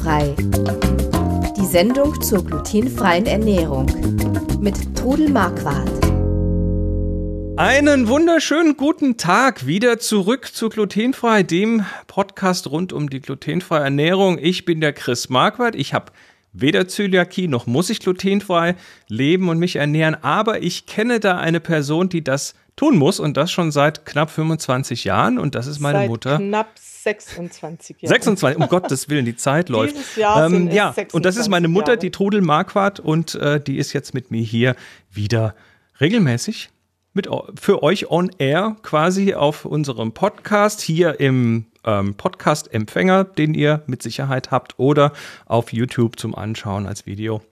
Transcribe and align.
Glutenfrei. 0.00 0.34
Die 1.56 1.66
Sendung 1.66 2.20
zur 2.22 2.44
glutenfreien 2.44 3.26
Ernährung 3.26 3.86
mit 4.60 4.96
Trudel 4.96 5.28
Marquardt. 5.28 5.90
Einen 7.56 8.08
wunderschönen 8.08 8.78
guten 8.78 9.18
Tag 9.18 9.66
wieder 9.66 9.98
zurück 9.98 10.50
zu 10.54 10.70
Glutenfrei, 10.70 11.42
dem 11.42 11.84
Podcast 12.06 12.70
rund 12.70 12.94
um 12.94 13.10
die 13.10 13.20
glutenfreie 13.20 13.84
Ernährung. 13.84 14.38
Ich 14.40 14.64
bin 14.64 14.80
der 14.80 14.94
Chris 14.94 15.28
Marquardt. 15.28 15.74
Ich 15.74 15.92
habe 15.92 16.12
weder 16.52 16.88
Zöliakie 16.88 17.48
noch 17.48 17.66
muss 17.66 17.90
ich 17.90 18.00
glutenfrei 18.00 18.76
leben 19.08 19.50
und 19.50 19.58
mich 19.58 19.76
ernähren, 19.76 20.16
aber 20.22 20.62
ich 20.62 20.86
kenne 20.86 21.20
da 21.20 21.36
eine 21.36 21.60
Person, 21.60 22.08
die 22.08 22.24
das 22.24 22.54
tun 22.74 22.96
muss 22.96 23.20
und 23.20 23.36
das 23.36 23.50
schon 23.52 23.70
seit 23.70 24.06
knapp 24.06 24.30
25 24.30 25.04
Jahren 25.04 25.38
und 25.38 25.54
das 25.54 25.66
ist 25.66 25.80
meine 25.80 25.98
seit 25.98 26.08
Mutter. 26.08 26.36
Knapp 26.38 26.70
26 27.02 28.02
Jahre. 28.02 28.14
26, 28.14 28.60
um 28.60 28.68
Gottes 28.68 29.08
Willen, 29.08 29.24
die 29.24 29.36
Zeit 29.36 29.68
läuft. 29.68 29.94
Dieses 29.94 30.16
Jahr 30.16 30.48
sind 30.48 30.68
es 30.68 30.74
ja, 30.74 30.88
und 31.12 31.24
das 31.24 31.36
ist 31.36 31.44
26 31.44 31.50
meine 31.50 31.68
Mutter, 31.68 31.92
Jahre. 31.92 31.98
die 31.98 32.10
Trudel 32.10 32.40
Marquardt 32.40 33.00
und 33.00 33.34
äh, 33.36 33.60
die 33.60 33.78
ist 33.78 33.92
jetzt 33.92 34.14
mit 34.14 34.30
mir 34.30 34.42
hier 34.42 34.76
wieder 35.10 35.54
regelmäßig 36.00 36.70
mit, 37.12 37.28
für 37.60 37.82
euch 37.82 38.10
on 38.10 38.30
air 38.38 38.76
quasi 38.82 39.34
auf 39.34 39.64
unserem 39.64 40.12
Podcast 40.12 40.80
hier 40.80 41.18
im 41.20 41.66
ähm, 41.84 42.14
Podcast-Empfänger, 42.14 43.24
den 43.24 43.54
ihr 43.54 43.82
mit 43.86 44.02
Sicherheit 44.02 44.50
habt 44.50 44.78
oder 44.78 45.12
auf 45.46 45.72
YouTube 45.72 46.18
zum 46.18 46.34
Anschauen 46.34 46.86
als 46.86 47.06
Video. 47.06 47.42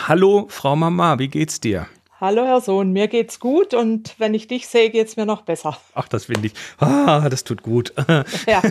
Hallo, 0.00 0.46
Frau 0.48 0.76
Mama, 0.76 1.18
wie 1.18 1.28
geht's 1.28 1.60
dir? 1.60 1.86
Hallo 2.22 2.44
Herr 2.44 2.60
Sohn, 2.60 2.92
mir 2.92 3.08
geht's 3.08 3.40
gut 3.40 3.74
und 3.74 4.14
wenn 4.18 4.32
ich 4.32 4.46
dich 4.46 4.68
sehe, 4.68 4.90
geht's 4.90 5.16
mir 5.16 5.26
noch 5.26 5.42
besser. 5.42 5.76
Ach, 5.92 6.06
das 6.06 6.26
finde 6.26 6.46
ich. 6.46 6.52
Ah, 6.78 7.28
das 7.28 7.42
tut 7.42 7.62
gut. 7.62 7.92
Ja, 8.46 8.62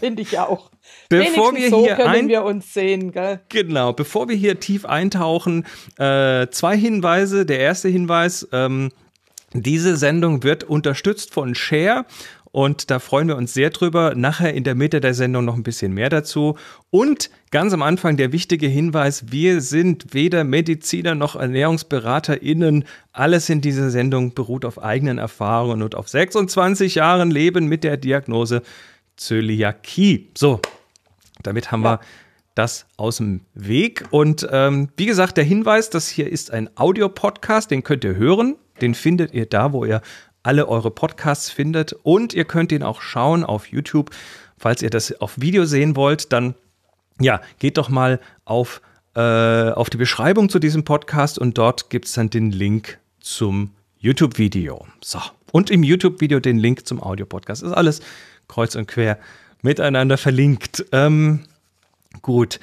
finde 0.00 0.22
ich 0.22 0.36
auch. 0.40 0.72
Bevor 1.08 1.52
Wenigstens 1.52 1.54
wir 1.60 1.70
so 1.70 1.84
hier 1.84 1.94
können 1.94 2.08
ein- 2.08 2.28
wir 2.28 2.42
uns 2.42 2.74
sehen, 2.74 3.12
gell? 3.12 3.38
Genau, 3.50 3.92
bevor 3.92 4.28
wir 4.28 4.34
hier 4.34 4.58
tief 4.58 4.84
eintauchen, 4.84 5.64
äh, 5.96 6.48
zwei 6.48 6.76
Hinweise. 6.76 7.46
Der 7.46 7.60
erste 7.60 7.88
Hinweis, 7.88 8.48
ähm, 8.50 8.90
diese 9.52 9.96
Sendung 9.96 10.42
wird 10.42 10.64
unterstützt 10.64 11.32
von 11.32 11.54
Share 11.54 12.04
und 12.50 12.90
da 12.90 12.98
freuen 12.98 13.28
wir 13.28 13.36
uns 13.36 13.52
sehr 13.52 13.70
drüber. 13.70 14.14
Nachher 14.14 14.54
in 14.54 14.64
der 14.64 14.74
Mitte 14.74 15.00
der 15.00 15.14
Sendung 15.14 15.44
noch 15.44 15.54
ein 15.54 15.62
bisschen 15.62 15.92
mehr 15.92 16.08
dazu. 16.08 16.56
Und 16.90 17.30
ganz 17.50 17.72
am 17.72 17.82
Anfang 17.82 18.16
der 18.16 18.32
wichtige 18.32 18.66
Hinweis, 18.66 19.30
wir 19.30 19.60
sind 19.60 20.14
weder 20.14 20.44
Mediziner 20.44 21.14
noch 21.14 21.36
ErnährungsberaterInnen. 21.36 22.84
Alles 23.12 23.48
in 23.48 23.60
dieser 23.60 23.90
Sendung 23.90 24.34
beruht 24.34 24.64
auf 24.64 24.82
eigenen 24.82 25.18
Erfahrungen 25.18 25.82
und 25.82 25.94
auf 25.94 26.08
26 26.08 26.94
Jahren 26.94 27.30
Leben 27.30 27.66
mit 27.66 27.84
der 27.84 27.96
Diagnose 27.96 28.62
Zöliakie. 29.16 30.30
So, 30.36 30.60
damit 31.42 31.70
haben 31.70 31.82
wir 31.82 32.00
das 32.54 32.86
aus 32.96 33.18
dem 33.18 33.42
Weg. 33.54 34.06
Und 34.10 34.48
ähm, 34.50 34.88
wie 34.96 35.06
gesagt, 35.06 35.36
der 35.36 35.44
Hinweis, 35.44 35.90
das 35.90 36.08
hier 36.08 36.30
ist 36.30 36.50
ein 36.50 36.70
Audiopodcast, 36.76 37.70
den 37.70 37.84
könnt 37.84 38.04
ihr 38.04 38.16
hören. 38.16 38.56
Den 38.80 38.94
findet 38.94 39.34
ihr 39.34 39.46
da, 39.46 39.72
wo 39.72 39.84
ihr 39.84 40.02
alle 40.42 40.68
eure 40.68 40.90
Podcasts 40.90 41.50
findet. 41.50 41.92
Und 41.92 42.34
ihr 42.34 42.44
könnt 42.44 42.72
ihn 42.72 42.82
auch 42.82 43.00
schauen 43.00 43.44
auf 43.44 43.66
YouTube. 43.66 44.10
Falls 44.56 44.82
ihr 44.82 44.90
das 44.90 45.20
auf 45.20 45.40
Video 45.40 45.64
sehen 45.64 45.96
wollt, 45.96 46.32
dann 46.32 46.54
ja, 47.20 47.40
geht 47.58 47.78
doch 47.78 47.88
mal 47.88 48.20
auf, 48.44 48.80
äh, 49.14 49.20
auf 49.20 49.90
die 49.90 49.96
Beschreibung 49.96 50.48
zu 50.48 50.58
diesem 50.58 50.84
Podcast 50.84 51.38
und 51.38 51.58
dort 51.58 51.90
gibt 51.90 52.06
es 52.06 52.12
dann 52.12 52.30
den 52.30 52.50
Link 52.50 52.98
zum 53.20 53.72
YouTube-Video. 53.98 54.86
So. 55.00 55.20
Und 55.50 55.70
im 55.70 55.82
YouTube-Video 55.82 56.40
den 56.40 56.58
Link 56.58 56.86
zum 56.86 57.02
Audiopodcast. 57.02 57.62
Ist 57.62 57.72
alles 57.72 58.00
kreuz 58.48 58.74
und 58.74 58.86
quer 58.86 59.18
miteinander 59.62 60.18
verlinkt. 60.18 60.84
Ähm, 60.92 61.44
gut. 62.22 62.60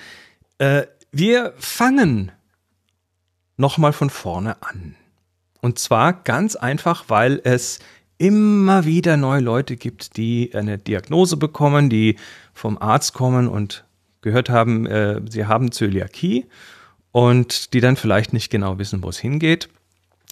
Äh, 0.57 0.83
wir 1.11 1.53
fangen 1.57 2.31
nochmal 3.57 3.93
von 3.93 4.09
vorne 4.09 4.61
an. 4.61 4.95
Und 5.61 5.79
zwar 5.79 6.13
ganz 6.13 6.55
einfach, 6.55 7.05
weil 7.07 7.41
es 7.43 7.79
immer 8.17 8.85
wieder 8.85 9.17
neue 9.17 9.41
Leute 9.41 9.75
gibt, 9.75 10.17
die 10.17 10.51
eine 10.53 10.77
Diagnose 10.77 11.37
bekommen, 11.37 11.89
die 11.89 12.15
vom 12.53 12.77
Arzt 12.77 13.13
kommen 13.13 13.47
und 13.47 13.83
gehört 14.21 14.49
haben, 14.49 14.85
äh, 14.85 15.21
sie 15.29 15.45
haben 15.45 15.71
Zöliakie 15.71 16.45
und 17.11 17.73
die 17.73 17.81
dann 17.81 17.95
vielleicht 17.95 18.33
nicht 18.33 18.49
genau 18.49 18.77
wissen, 18.79 19.03
wo 19.03 19.09
es 19.09 19.17
hingeht. 19.17 19.69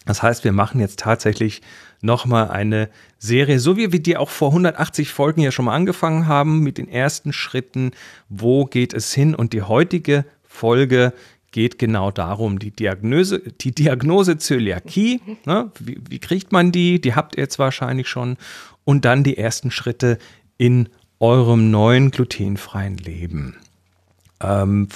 Das 0.05 0.21
heißt, 0.21 0.43
wir 0.43 0.51
machen 0.51 0.81
jetzt 0.81 0.99
tatsächlich 0.99 1.61
nochmal 2.01 2.49
eine 2.49 2.89
Serie, 3.19 3.59
so 3.59 3.77
wie 3.77 3.93
wir 3.93 4.01
die 4.01 4.17
auch 4.17 4.29
vor 4.29 4.49
180 4.49 5.09
Folgen 5.09 5.41
ja 5.41 5.51
schon 5.51 5.65
mal 5.65 5.75
angefangen 5.75 6.27
haben, 6.27 6.59
mit 6.59 6.77
den 6.77 6.89
ersten 6.89 7.31
Schritten, 7.31 7.91
wo 8.27 8.65
geht 8.65 8.93
es 8.93 9.13
hin? 9.13 9.33
Und 9.33 9.53
die 9.53 9.61
heutige 9.61 10.25
Folge 10.43 11.13
geht 11.53 11.79
genau 11.79 12.11
darum, 12.11 12.59
die 12.59 12.71
Diagnose, 12.71 13.39
die 13.39 13.73
Diagnose 13.73 14.37
Zöliakie, 14.37 15.21
ne? 15.45 15.71
wie, 15.79 16.01
wie 16.09 16.19
kriegt 16.19 16.51
man 16.51 16.73
die? 16.73 16.99
Die 16.99 17.15
habt 17.15 17.37
ihr 17.37 17.43
jetzt 17.43 17.59
wahrscheinlich 17.59 18.09
schon. 18.09 18.35
Und 18.83 19.05
dann 19.05 19.23
die 19.23 19.37
ersten 19.37 19.71
Schritte 19.71 20.17
in 20.57 20.89
eurem 21.19 21.71
neuen 21.71 22.11
glutenfreien 22.11 22.97
Leben. 22.97 23.55
Ähm, 24.41 24.89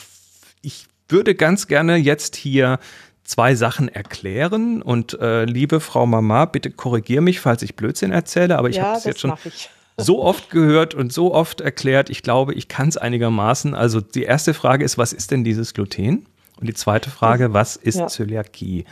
ich 0.62 0.88
würde 1.08 1.36
ganz 1.36 1.68
gerne 1.68 1.96
jetzt 1.96 2.36
hier 2.36 2.80
zwei 3.24 3.56
Sachen 3.56 3.88
erklären 3.88 4.82
und 4.82 5.20
äh, 5.22 5.46
liebe 5.46 5.80
Frau 5.80 6.06
Mama, 6.06 6.46
bitte 6.46 6.72
korrigier 6.72 7.22
mich, 7.22 7.40
falls 7.40 7.62
ich 7.62 7.76
Blödsinn 7.76 8.12
erzähle, 8.12 8.58
aber 8.58 8.70
ich 8.70 8.78
ja, 8.78 8.84
habe 8.84 8.96
das 8.96 9.06
jetzt 9.06 9.22
schon 9.22 9.34
so 9.98 10.22
oft 10.24 10.50
gehört 10.50 10.96
und 10.96 11.14
so 11.14 11.34
oft 11.34 11.62
erklärt. 11.62 12.10
Ich 12.10 12.24
glaube, 12.24 12.54
ich 12.54 12.68
kann 12.68 12.90
es 12.90 12.98
einigermaßen. 12.98 13.74
Also 13.74 14.02
die 14.02 14.24
erste 14.24 14.54
Frage 14.54 14.84
ist, 14.84 14.98
was 14.98 15.14
ist 15.14 15.32
denn 15.32 15.44
dieses 15.44 15.74
Gluten? 15.74 16.26
Und 16.60 16.68
die 16.68 16.74
zweite 16.74 17.10
Frage, 17.10 17.54
was 17.54 17.76
ist 17.76 18.00
Ja. 18.00 18.08
Zöliakie? 18.08 18.86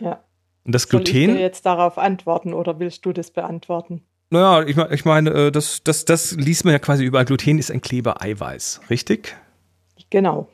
Ja. 0.00 0.22
Und 0.64 0.74
das 0.74 0.82
Soll 0.82 1.02
ich 1.02 1.10
Gluten, 1.10 1.34
dir 1.34 1.40
jetzt 1.40 1.64
darauf 1.66 1.96
antworten 1.98 2.52
oder 2.52 2.78
willst 2.80 3.04
du 3.06 3.12
das 3.12 3.30
beantworten? 3.30 4.02
naja, 4.30 4.66
ich, 4.66 4.76
ich 4.76 5.04
meine, 5.04 5.30
äh, 5.30 5.52
das, 5.52 5.82
das, 5.84 6.04
das 6.04 6.32
liest 6.32 6.64
man 6.64 6.72
ja 6.72 6.78
quasi 6.80 7.04
überall. 7.04 7.24
Gluten 7.24 7.58
ist 7.58 7.70
ein 7.70 7.80
Klebereiweiß, 7.80 8.80
richtig? 8.90 9.36
Genau. 10.10 10.48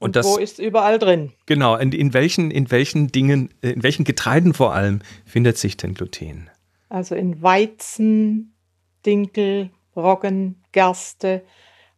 Und 0.00 0.08
Und, 0.08 0.16
das- 0.16 0.26
wo 0.26 0.36
ist 0.38 0.58
überall 0.58 0.98
drin? 0.98 1.32
Genau, 1.46 1.76
in, 1.76 1.92
in, 1.92 2.12
welchen, 2.12 2.50
in 2.50 2.70
welchen 2.72 3.12
Dingen, 3.12 3.50
äh, 3.62 3.70
in 3.70 3.82
welchen 3.84 4.04
Getreiden 4.04 4.52
vor 4.54 4.74
allem 4.74 5.00
findet 5.24 5.56
sich 5.58 5.76
denn 5.76 5.94
Gluten? 5.94 6.50
Also 6.88 7.14
in 7.14 7.40
Weizen, 7.40 8.54
Dinkel, 9.06 9.70
Roggen, 9.94 10.62
Gerste, 10.72 11.42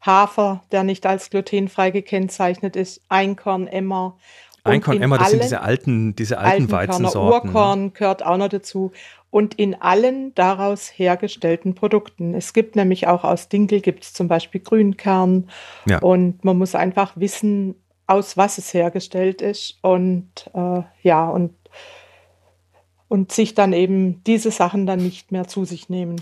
Hafer, 0.05 0.63
der 0.71 0.85
nicht 0.85 1.07
als 1.07 1.31
glutenfrei 1.31 1.91
gekennzeichnet 1.91 2.77
ist, 2.77 3.01
Einkorn, 3.09 3.67
Emmer. 3.67 4.17
Einkorn, 4.63 4.99
das 5.11 5.31
sind 5.31 5.43
diese 5.43 5.61
alten, 5.61 6.17
diese 6.17 6.39
alten 6.39 6.51
Altenkörner, 6.51 6.89
Weizensorten. 6.89 7.51
ne? 7.51 7.55
Urkorn 7.55 7.93
gehört 7.93 8.25
auch 8.25 8.37
noch 8.37 8.49
dazu. 8.49 8.93
Und 9.31 9.55
in 9.55 9.75
allen 9.75 10.35
daraus 10.35 10.89
hergestellten 10.89 11.75
Produkten. 11.75 12.35
Es 12.35 12.53
gibt 12.53 12.77
nämlich 12.77 13.09
auch 13.09 13.25
aus 13.25 13.49
Dinkel 13.49 13.81
gibt 13.81 14.05
es 14.05 14.13
zum 14.13 14.29
Beispiel 14.29 14.61
Grünkern. 14.61 15.51
Ja. 15.87 15.99
Und 15.99 16.45
man 16.45 16.57
muss 16.57 16.75
einfach 16.75 17.13
wissen, 17.17 17.75
aus 18.07 18.37
was 18.37 18.59
es 18.59 18.73
hergestellt 18.73 19.43
ist. 19.43 19.79
Und 19.83 20.29
äh, 20.55 20.83
ja, 21.03 21.29
und, 21.29 21.53
und 23.09 23.33
sich 23.33 23.55
dann 23.55 23.73
eben 23.73 24.23
diese 24.25 24.51
Sachen 24.51 24.87
dann 24.87 25.01
nicht 25.01 25.33
mehr 25.33 25.49
zu 25.49 25.65
sich 25.65 25.89
nehmen. 25.89 26.17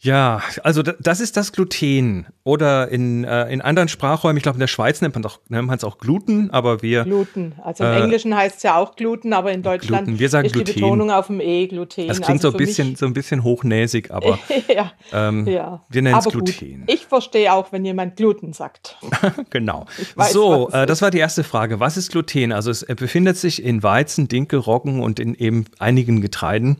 Ja, 0.00 0.42
also 0.62 0.82
da- 0.82 0.94
das 1.00 1.18
ist 1.18 1.36
das 1.36 1.50
Gluten. 1.50 2.26
Oder 2.44 2.88
in, 2.88 3.24
äh, 3.24 3.52
in 3.52 3.60
anderen 3.60 3.88
Sprachräumen, 3.88 4.36
ich 4.36 4.44
glaube 4.44 4.54
in 4.56 4.60
der 4.60 4.68
Schweiz 4.68 5.00
nennt 5.02 5.14
man 5.14 5.22
nennt 5.48 5.70
es 5.72 5.82
auch 5.84 5.98
Gluten, 5.98 6.50
aber 6.50 6.82
wir, 6.82 7.02
Gluten. 7.02 7.54
Also 7.64 7.82
im 7.84 7.90
Äh, 7.90 8.02
Englischen 8.04 8.34
heißt 8.36 8.58
es 8.58 8.62
ja 8.62 8.76
auch 8.76 8.94
Gluten, 8.94 9.32
aber 9.32 9.50
in 9.52 9.62
Deutschland 9.62 10.04
Gluten. 10.06 10.20
Wir 10.20 10.28
sagen 10.28 10.46
ist 10.46 10.54
die 10.54 10.62
Gluten. 10.62 10.80
Betonung 10.80 11.10
auf 11.10 11.26
dem 11.26 11.40
E, 11.40 11.66
Gluten. 11.66 12.06
das 12.06 12.20
klingt 12.20 12.40
so 12.40 12.48
Also 12.48 12.56
ein 12.56 12.60
für 12.60 12.66
bisschen, 12.66 12.94
so 12.96 13.06
ein 13.06 13.12
bisschen 13.12 13.42
hochnäsig, 13.42 14.12
aber 14.12 14.38
ja, 14.74 14.92
ähm, 15.12 15.46
ja. 15.48 15.82
wir 15.88 16.02
nennen 16.02 16.16
es 16.18 16.26
Aber 16.26 16.38
gut, 16.38 16.56
Gluten. 16.58 16.84
Ich 16.86 17.06
verstehe 17.06 17.52
auch, 17.52 17.72
wenn 17.72 17.84
jemand 17.84 18.14
Gluten 18.16 18.52
sagt. 18.52 18.96
genau. 19.50 19.86
weiß, 20.14 20.32
so, 20.32 20.70
äh, 20.70 20.86
das 20.86 21.02
war 21.02 21.10
die 21.10 21.18
erste 21.18 21.42
Frage. 21.42 21.80
Was 21.80 21.96
ist 21.96 22.12
Gluten? 22.12 22.52
Also 22.52 22.70
es 22.70 22.84
befindet 22.86 23.36
sich 23.36 23.62
in 23.64 23.82
Weizen, 23.82 24.28
Dinkel, 24.28 24.60
Roggen 24.60 25.00
und 25.00 25.18
in 25.18 25.34
eben 25.34 25.64
einigen 25.80 26.20
Getreiden. 26.20 26.76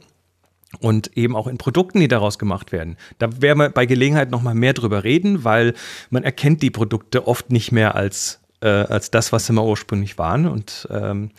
Und 0.80 1.16
eben 1.16 1.34
auch 1.34 1.46
in 1.46 1.56
Produkten, 1.56 1.98
die 2.00 2.08
daraus 2.08 2.38
gemacht 2.38 2.72
werden. 2.72 2.98
Da 3.18 3.40
werden 3.40 3.58
wir 3.58 3.70
bei 3.70 3.86
Gelegenheit 3.86 4.30
nochmal 4.30 4.54
mehr 4.54 4.74
drüber 4.74 5.02
reden, 5.02 5.42
weil 5.44 5.72
man 6.10 6.24
erkennt 6.24 6.62
die 6.62 6.70
Produkte 6.70 7.26
oft 7.26 7.50
nicht 7.50 7.72
mehr 7.72 7.94
als, 7.94 8.40
äh, 8.60 8.68
als 8.68 9.10
das, 9.10 9.32
was 9.32 9.46
sie 9.46 9.54
mal 9.54 9.64
ursprünglich 9.64 10.18
waren. 10.18 10.46
Und 10.46 10.86
ähm, 10.90 11.30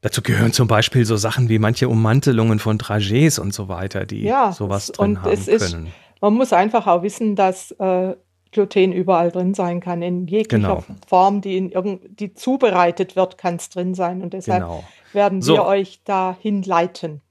dazu 0.00 0.22
gehören 0.22 0.52
zum 0.52 0.66
Beispiel 0.66 1.04
so 1.04 1.16
Sachen 1.16 1.48
wie 1.48 1.60
manche 1.60 1.88
Ummantelungen 1.88 2.58
von 2.58 2.78
Dragés 2.78 3.38
und 3.38 3.54
so 3.54 3.68
weiter, 3.68 4.06
die 4.06 4.22
Ja, 4.22 4.50
sowas 4.50 4.88
drin 4.88 5.10
und 5.10 5.22
haben 5.22 5.32
es 5.32 5.46
ist- 5.46 5.72
können. 5.72 5.92
Man 6.20 6.34
muss 6.34 6.52
einfach 6.52 6.86
auch 6.88 7.02
wissen, 7.04 7.36
dass 7.36 7.70
äh, 7.78 8.14
Gluten 8.50 8.92
überall 8.92 9.30
drin 9.30 9.54
sein 9.54 9.80
kann. 9.80 10.02
In 10.02 10.26
jeglicher 10.26 10.58
Genau. 10.58 10.84
Form, 11.06 11.40
die, 11.42 11.56
in 11.56 11.70
irgend, 11.70 12.18
die 12.20 12.34
zubereitet 12.34 13.14
wird, 13.16 13.38
kann 13.38 13.54
es 13.56 13.68
drin 13.70 13.94
sein. 13.94 14.20
Und 14.20 14.32
deshalb 14.34 14.62
Genau. 14.62 14.84
werden 15.12 15.42
So. 15.42 15.54
wir 15.54 15.64
euch 15.64 16.00
dahin 16.04 16.62
leiten. 16.62 17.22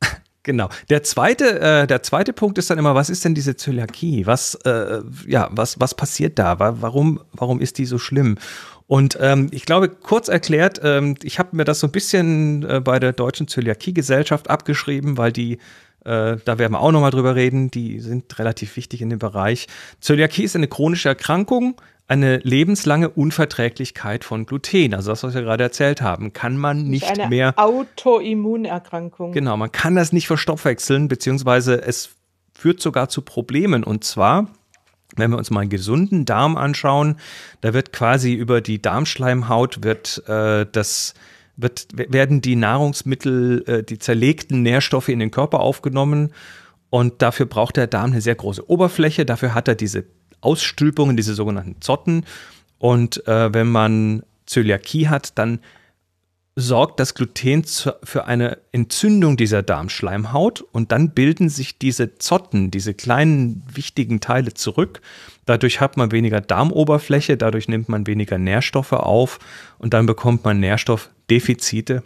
Genau. 0.43 0.69
Der 0.89 1.03
zweite, 1.03 1.59
äh, 1.59 1.87
der 1.87 2.01
zweite 2.01 2.33
Punkt 2.33 2.57
ist 2.57 2.69
dann 2.69 2.79
immer, 2.79 2.95
was 2.95 3.09
ist 3.09 3.23
denn 3.23 3.35
diese 3.35 3.55
Zöliakie? 3.55 4.25
Was, 4.25 4.55
äh, 4.65 5.01
ja, 5.27 5.49
was, 5.51 5.79
was 5.79 5.93
passiert 5.93 6.39
da? 6.39 6.59
Warum, 6.59 7.21
warum 7.33 7.61
ist 7.61 7.77
die 7.77 7.85
so 7.85 7.99
schlimm? 7.99 8.37
Und 8.87 9.17
ähm, 9.21 9.47
ich 9.51 9.65
glaube, 9.65 9.87
kurz 9.87 10.27
erklärt, 10.27 10.81
ähm, 10.83 11.15
ich 11.23 11.39
habe 11.39 11.55
mir 11.55 11.63
das 11.63 11.79
so 11.79 11.87
ein 11.87 11.91
bisschen 11.91 12.67
äh, 12.67 12.81
bei 12.81 12.99
der 12.99 13.13
Deutschen 13.13 13.47
Zöliakie-Gesellschaft 13.47 14.49
abgeschrieben, 14.49 15.17
weil 15.17 15.31
die, 15.31 15.59
äh, 16.03 16.37
da 16.43 16.57
werden 16.57 16.73
wir 16.73 16.81
auch 16.81 16.91
nochmal 16.91 17.11
drüber 17.11 17.35
reden, 17.35 17.71
die 17.71 17.99
sind 17.99 18.37
relativ 18.37 18.75
wichtig 18.75 19.01
in 19.01 19.09
dem 19.09 19.19
Bereich. 19.19 19.67
Zöliakie 20.01 20.43
ist 20.43 20.55
eine 20.55 20.67
chronische 20.67 21.07
Erkrankung, 21.07 21.79
eine 22.07 22.37
lebenslange 22.37 23.09
Unverträglichkeit 23.09 24.23
von 24.23 24.45
Gluten. 24.45 24.93
Also 24.93 25.11
das, 25.11 25.23
was 25.23 25.33
wir 25.33 25.41
gerade 25.41 25.63
erzählt 25.63 26.01
haben, 26.01 26.33
kann 26.33 26.57
man 26.57 26.83
nicht 26.83 27.09
eine 27.09 27.29
mehr. 27.29 27.53
Autoimmunerkrankung. 27.57 29.31
Genau, 29.31 29.55
man 29.55 29.71
kann 29.71 29.95
das 29.95 30.11
nicht 30.11 30.27
verstoffwechseln, 30.27 31.07
beziehungsweise 31.07 31.81
es 31.81 32.09
führt 32.53 32.81
sogar 32.81 33.09
zu 33.09 33.21
Problemen. 33.21 33.83
Und 33.83 34.03
zwar 34.03 34.47
wenn 35.17 35.31
wir 35.31 35.37
uns 35.37 35.51
mal 35.51 35.61
einen 35.61 35.69
gesunden 35.69 36.23
Darm 36.23 36.55
anschauen, 36.55 37.17
da 37.59 37.73
wird 37.73 37.91
quasi 37.91 38.33
über 38.33 38.61
die 38.61 38.81
Darmschleimhaut 38.81 39.83
wird 39.83 40.23
äh, 40.27 40.65
das 40.71 41.13
wird, 41.57 41.87
werden 41.93 42.41
die 42.41 42.55
Nahrungsmittel, 42.55 43.63
äh, 43.67 43.83
die 43.83 43.99
zerlegten 43.99 44.61
Nährstoffe 44.63 45.09
in 45.09 45.19
den 45.19 45.31
Körper 45.31 45.59
aufgenommen 45.59 46.33
und 46.89 47.21
dafür 47.21 47.45
braucht 47.45 47.77
der 47.77 47.87
Darm 47.87 48.11
eine 48.11 48.21
sehr 48.21 48.35
große 48.35 48.69
Oberfläche. 48.69 49.25
Dafür 49.25 49.53
hat 49.53 49.67
er 49.67 49.75
diese 49.75 50.05
Ausstülpungen, 50.41 51.15
diese 51.15 51.33
sogenannten 51.33 51.81
Zotten. 51.81 52.25
Und 52.79 53.25
äh, 53.27 53.53
wenn 53.53 53.67
man 53.67 54.23
Zöliakie 54.45 55.07
hat, 55.07 55.37
dann 55.37 55.59
sorgt 56.55 56.99
das 56.99 57.13
Gluten 57.13 57.63
für 58.03 58.25
eine 58.25 58.57
Entzündung 58.71 59.37
dieser 59.37 59.63
Darmschleimhaut 59.63 60.61
und 60.61 60.91
dann 60.91 61.11
bilden 61.11 61.47
sich 61.49 61.77
diese 61.77 62.17
Zotten, 62.17 62.71
diese 62.71 62.93
kleinen 62.93 63.63
wichtigen 63.73 64.19
Teile 64.19 64.53
zurück. 64.53 65.01
Dadurch 65.45 65.79
hat 65.79 65.95
man 65.95 66.11
weniger 66.11 66.41
Darmoberfläche, 66.41 67.37
dadurch 67.37 67.67
nimmt 67.67 67.87
man 67.87 68.05
weniger 68.05 68.37
Nährstoffe 68.37 68.93
auf 68.93 69.39
und 69.77 69.93
dann 69.93 70.05
bekommt 70.05 70.43
man 70.43 70.59
Nährstoffdefizite 70.59 72.03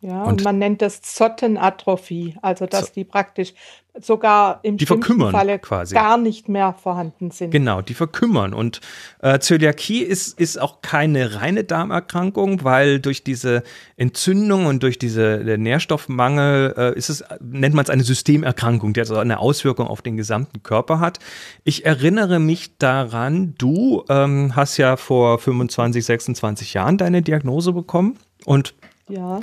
ja, 0.00 0.22
und, 0.22 0.34
und, 0.34 0.44
man 0.44 0.58
nennt 0.58 0.80
das 0.80 1.02
Zottenatrophie, 1.02 2.36
also 2.40 2.66
dass 2.66 2.92
die 2.92 3.02
praktisch 3.04 3.52
sogar 4.00 4.60
im 4.62 4.76
die 4.76 4.86
Falle 4.86 5.58
quasi. 5.58 5.94
gar 5.94 6.18
nicht 6.18 6.48
mehr 6.48 6.72
vorhanden 6.72 7.32
sind. 7.32 7.50
Genau, 7.50 7.82
die 7.82 7.94
verkümmern. 7.94 8.54
Und 8.54 8.80
äh, 9.22 9.40
Zöliakie 9.40 10.02
ist, 10.02 10.38
ist 10.38 10.60
auch 10.60 10.82
keine 10.82 11.40
reine 11.40 11.64
Darmerkrankung, 11.64 12.62
weil 12.62 13.00
durch 13.00 13.24
diese 13.24 13.64
Entzündung 13.96 14.66
und 14.66 14.84
durch 14.84 14.98
diese 14.98 15.42
Nährstoffmangel 15.58 16.74
äh, 16.76 16.96
ist 16.96 17.08
es, 17.08 17.24
nennt 17.40 17.74
man 17.74 17.84
es 17.84 17.90
eine 17.90 18.04
Systemerkrankung, 18.04 18.92
die 18.92 19.00
also 19.00 19.16
eine 19.16 19.40
Auswirkung 19.40 19.88
auf 19.88 20.00
den 20.00 20.16
gesamten 20.16 20.62
Körper 20.62 21.00
hat. 21.00 21.18
Ich 21.64 21.84
erinnere 21.84 22.38
mich 22.38 22.78
daran, 22.78 23.54
du 23.58 24.04
ähm, 24.08 24.54
hast 24.54 24.76
ja 24.76 24.96
vor 24.96 25.38
25, 25.38 26.04
26 26.04 26.74
Jahren 26.74 26.98
deine 26.98 27.22
Diagnose 27.22 27.72
bekommen 27.72 28.16
und 28.44 28.74
ja. 29.08 29.40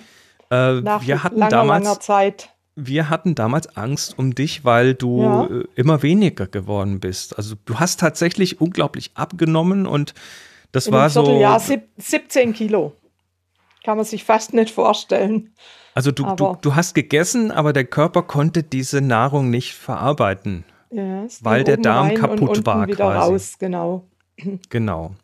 Äh, 0.78 0.82
Nach 0.82 1.06
wir 1.06 1.24
hatten 1.24 1.38
langer, 1.40 1.50
damals, 1.50 1.84
langer 1.86 2.00
Zeit. 2.00 2.50
Wir 2.76 3.10
hatten 3.10 3.36
damals 3.36 3.78
Angst 3.78 4.18
um 4.20 4.36
dich, 4.36 4.66
weil 4.66 4.94
du 4.96 5.22
Ja. 5.24 5.46
äh, 5.46 5.64
immer 5.76 6.02
weniger 6.04 6.48
geworden 6.48 7.00
bist. 7.00 7.38
Also 7.38 7.56
du 7.66 7.80
hast 7.80 8.00
tatsächlich 8.00 8.60
unglaublich 8.62 9.12
abgenommen 9.16 9.88
und 9.88 10.14
das 10.72 10.88
In 10.88 10.94
war 10.94 11.04
einem 11.04 11.10
so. 11.12 11.58
sieb- 11.60 11.88
17 11.98 12.54
Kilo. 12.54 12.94
Kann 13.86 13.98
man 13.98 14.06
sich 14.06 14.24
fast 14.24 14.54
nicht 14.54 14.72
vorstellen. 14.72 15.54
Also 15.94 16.12
du, 16.12 16.26
du, 16.36 16.58
du 16.60 16.76
hast 16.76 16.96
gegessen, 16.96 17.52
aber 17.52 17.72
der 17.72 17.86
Körper 17.86 18.24
konnte 18.24 18.64
diese 18.64 19.00
Nahrung 19.00 19.50
nicht 19.50 19.74
verarbeiten. 19.76 20.66
Ja, 20.92 21.26
Weil 21.42 21.64
der 21.64 21.78
Darm 21.78 22.14
kaputt 22.16 22.58
und 22.58 22.66
war 22.66 22.86
quasi. 22.88 23.32
raus, 23.32 23.56
genau. 23.60 24.06
Genau. 24.70 25.16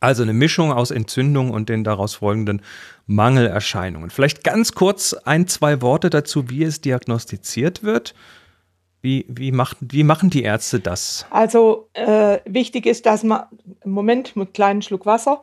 Also 0.00 0.22
eine 0.22 0.32
Mischung 0.32 0.72
aus 0.72 0.90
Entzündung 0.90 1.50
und 1.50 1.68
den 1.68 1.82
daraus 1.84 2.14
folgenden 2.16 2.62
Mangelerscheinungen. 3.06 4.10
Vielleicht 4.10 4.44
ganz 4.44 4.72
kurz 4.72 5.12
ein, 5.12 5.48
zwei 5.48 5.82
Worte 5.82 6.08
dazu, 6.10 6.48
wie 6.50 6.62
es 6.62 6.80
diagnostiziert 6.80 7.82
wird. 7.82 8.14
Wie, 9.00 9.26
wie, 9.28 9.52
macht, 9.52 9.76
wie 9.80 10.02
machen 10.02 10.28
die 10.30 10.42
Ärzte 10.42 10.80
das? 10.80 11.24
Also 11.30 11.88
äh, 11.94 12.38
wichtig 12.44 12.84
ist, 12.86 13.06
dass 13.06 13.22
man, 13.22 13.44
Moment, 13.84 14.34
mit 14.36 14.54
kleinen 14.54 14.82
Schluck 14.82 15.06
Wasser, 15.06 15.42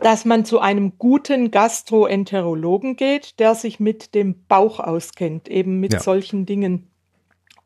dass 0.00 0.24
man 0.24 0.44
zu 0.44 0.60
einem 0.60 0.96
guten 0.98 1.50
Gastroenterologen 1.50 2.96
geht, 2.96 3.38
der 3.40 3.54
sich 3.54 3.80
mit 3.80 4.14
dem 4.14 4.46
Bauch 4.46 4.78
auskennt, 4.78 5.48
eben 5.48 5.80
mit 5.80 5.94
Ja. 5.94 6.00
solchen 6.00 6.46
Dingen. 6.46 6.88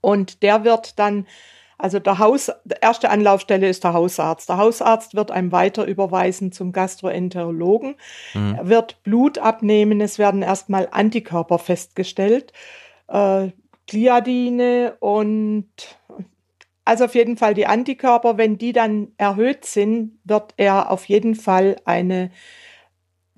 Und 0.00 0.42
der 0.42 0.64
wird 0.64 0.98
dann, 0.98 1.26
also 1.78 1.98
der 1.98 2.18
Haus, 2.18 2.52
die 2.64 2.76
erste 2.80 3.10
Anlaufstelle 3.10 3.68
ist 3.68 3.84
der 3.84 3.92
Hausarzt. 3.92 4.48
Der 4.48 4.58
Hausarzt 4.58 5.14
wird 5.14 5.30
einem 5.30 5.52
weiter 5.52 5.84
überweisen 5.84 6.52
zum 6.52 6.72
Gastroenterologen. 6.72 7.96
Mhm. 8.34 8.54
Er 8.54 8.68
wird 8.68 9.02
Blut 9.02 9.38
abnehmen, 9.38 10.00
es 10.00 10.18
werden 10.18 10.42
erstmal 10.42 10.88
Antikörper 10.90 11.58
festgestellt, 11.58 12.52
äh, 13.08 13.48
Gliadine 13.86 14.96
und 15.00 15.66
also 16.84 17.04
auf 17.04 17.14
jeden 17.14 17.36
Fall 17.36 17.54
die 17.54 17.66
Antikörper, 17.66 18.36
wenn 18.36 18.58
die 18.58 18.72
dann 18.72 19.08
erhöht 19.16 19.64
sind, 19.64 20.18
wird 20.24 20.54
er 20.56 20.90
auf 20.90 21.06
jeden 21.06 21.34
Fall 21.34 21.76
eine 21.84 22.30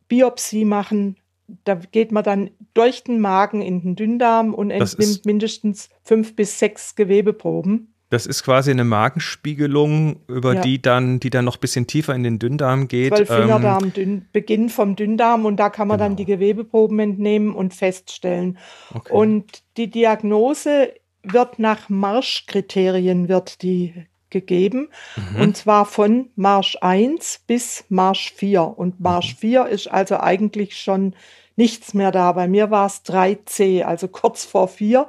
Biopsie 0.09 0.65
machen. 0.65 1.17
Da 1.65 1.77
geht 1.77 2.11
man 2.11 2.25
dann 2.25 2.51
durch 2.75 3.05
den 3.05 3.21
Magen 3.21 3.63
in 3.63 3.83
den 3.83 3.97
Dünndarm 3.97 4.53
und 4.53 4.71
entnimmt 4.71 5.27
mindestens 5.27 5.91
fünf 6.03 6.35
bis 6.35 6.59
sechs 6.59 6.97
Gewebeproben. 6.97 7.95
Das 8.09 8.25
ist 8.27 8.45
quasi 8.45 8.71
eine 8.71 8.85
Magenspiegelung, 8.85 10.21
über 10.29 10.55
Ja. 10.55 10.61
die 10.61 10.81
dann, 10.81 11.19
die 11.19 11.31
dann 11.31 11.45
noch 11.45 11.57
ein 11.57 11.61
bisschen 11.61 11.87
tiefer 11.89 12.15
in 12.15 12.23
den 12.23 12.39
Dünndarm 12.39 12.87
geht. 12.89 13.11
Ähm, 13.19 13.27
Zwölffingerdarm, 13.27 13.93
dünn, 13.93 14.27
Beginn 14.33 14.69
vom 14.69 14.95
Dünndarm 14.95 15.45
und 15.45 15.57
da 15.57 15.71
kann 15.71 15.89
man 15.89 15.99
dann 15.99 16.11
Genau. 16.15 16.17
die 16.19 16.25
Gewebeproben 16.27 16.99
entnehmen 17.01 17.55
und 17.55 17.75
feststellen. 17.75 18.59
okay. 18.95 19.13
Und 19.13 19.63
die 19.77 19.91
Diagnose 19.91 20.93
wird 21.25 21.59
nach 21.59 21.89
Marschkriterien 21.89 23.29
wird 23.29 23.63
die 23.63 24.07
gegeben. 24.31 24.89
Mhm. 25.35 25.41
Und 25.41 25.57
zwar 25.57 25.85
von 25.87 26.31
Marsch 26.37 26.77
1 26.81 27.41
bis 27.47 27.85
Marsch 27.89 28.33
4. 28.33 28.63
Und 28.79 29.01
Marsch 29.01 29.35
Mhm. 29.35 29.39
4 29.39 29.67
ist 29.67 29.89
also 29.89 30.19
eigentlich 30.21 30.77
schon 30.79 31.15
nichts 31.57 31.95
mehr 31.95 32.13
da. 32.13 32.33
Bei 32.33 32.47
mir 32.47 32.71
war 32.71 32.87
es 32.87 33.03
3C, 33.05 33.83
also 33.83 34.07
kurz 34.09 34.45
vor 34.45 34.69
4. 34.69 35.09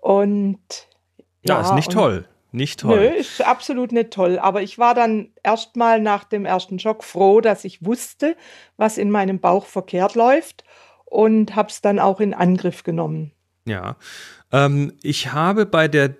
Und 0.00 0.58
ja, 1.46 1.60
ist 1.60 1.74
nicht 1.74 1.92
toll. 1.92 2.26
Nicht 2.52 2.84
Nö, 2.84 2.94
toll. 2.94 3.14
ist 3.18 3.44
absolut 3.44 3.90
nicht 3.90 4.12
toll. 4.12 4.38
Aber 4.38 4.62
ich 4.62 4.78
war 4.78 4.94
dann 4.94 5.30
erstmal 5.42 6.00
nach 6.00 6.22
dem 6.22 6.44
ersten 6.44 6.78
Schock 6.78 7.02
froh, 7.02 7.40
dass 7.40 7.64
ich 7.64 7.84
wusste, 7.84 8.36
was 8.76 8.96
in 8.96 9.10
meinem 9.10 9.40
Bauch 9.40 9.66
verkehrt 9.66 10.14
läuft 10.14 10.62
und 11.04 11.56
habe 11.56 11.68
es 11.68 11.80
dann 11.80 11.98
auch 11.98 12.20
in 12.20 12.32
Angriff 12.32 12.84
genommen. 12.84 13.32
Ja. 13.66 13.96
Ähm, 14.52 14.92
ich 15.02 15.32
habe 15.32 15.66
bei 15.66 15.88
der 15.88 16.14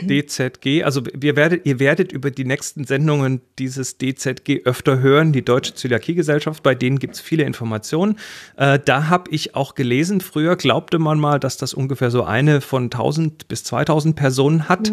DZG, 0.00 0.82
also 0.82 1.02
wir 1.14 1.36
werdet, 1.36 1.66
ihr 1.66 1.78
werdet 1.78 2.10
über 2.10 2.30
die 2.30 2.44
nächsten 2.44 2.84
Sendungen 2.84 3.40
dieses 3.58 3.96
DZG 3.98 4.62
öfter 4.64 4.98
hören, 4.98 5.32
die 5.32 5.44
Deutsche 5.44 5.74
Zöliakiegesellschaft, 5.74 6.62
bei 6.62 6.74
denen 6.74 6.98
gibt 6.98 7.14
es 7.14 7.20
viele 7.20 7.44
Informationen. 7.44 8.18
Äh, 8.56 8.80
da 8.84 9.08
habe 9.08 9.30
ich 9.30 9.54
auch 9.54 9.74
gelesen, 9.76 10.20
früher 10.20 10.56
glaubte 10.56 10.98
man 10.98 11.20
mal, 11.20 11.38
dass 11.38 11.56
das 11.56 11.74
ungefähr 11.74 12.10
so 12.10 12.24
eine 12.24 12.60
von 12.60 12.84
1000 12.84 13.46
bis 13.46 13.62
2000 13.64 14.16
Personen 14.16 14.68
hat. 14.68 14.92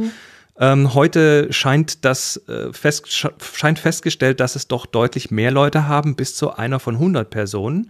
Ähm, 0.59 0.93
heute 0.93 1.51
scheint 1.51 2.05
das 2.05 2.37
äh, 2.47 2.71
fest, 2.71 3.07
sche- 3.07 3.33
scheint 3.41 3.79
festgestellt, 3.79 4.39
dass 4.39 4.55
es 4.55 4.67
doch 4.67 4.85
deutlich 4.85 5.31
mehr 5.31 5.49
Leute 5.49 5.87
haben, 5.87 6.15
bis 6.15 6.35
zu 6.35 6.51
einer 6.51 6.79
von 6.79 6.95
100 6.95 7.29
Personen. 7.29 7.89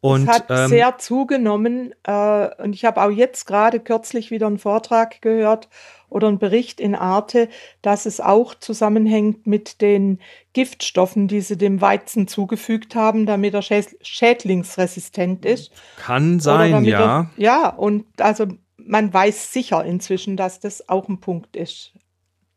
Und 0.00 0.24
es 0.24 0.34
hat 0.34 0.46
ähm, 0.50 0.68
sehr 0.68 0.98
zugenommen. 0.98 1.94
Äh, 2.02 2.48
und 2.60 2.74
ich 2.74 2.84
habe 2.84 3.00
auch 3.00 3.10
jetzt 3.10 3.46
gerade 3.46 3.78
kürzlich 3.78 4.32
wieder 4.32 4.48
einen 4.48 4.58
Vortrag 4.58 5.22
gehört 5.22 5.68
oder 6.12 6.28
einen 6.28 6.38
Bericht 6.38 6.80
in 6.80 6.94
Arte, 6.94 7.48
dass 7.80 8.06
es 8.06 8.20
auch 8.20 8.54
zusammenhängt 8.54 9.46
mit 9.46 9.80
den 9.80 10.18
Giftstoffen, 10.52 11.28
die 11.28 11.40
sie 11.40 11.56
dem 11.56 11.80
Weizen 11.80 12.28
zugefügt 12.28 12.94
haben, 12.94 13.26
damit 13.26 13.54
er 13.54 13.62
schäd 13.62 13.96
schädlingsresistent 14.02 15.44
ist. 15.44 15.72
kann 15.96 16.40
sein, 16.40 16.84
ja. 16.84 17.00
Er, 17.00 17.30
ja, 17.36 17.68
und 17.68 18.04
also 18.18 18.46
man 18.76 19.12
weiß 19.12 19.52
sicher 19.52 19.84
inzwischen, 19.84 20.36
dass 20.36 20.60
das 20.60 20.88
auch 20.88 21.08
ein 21.08 21.20
Punkt 21.20 21.56
ist. 21.56 21.92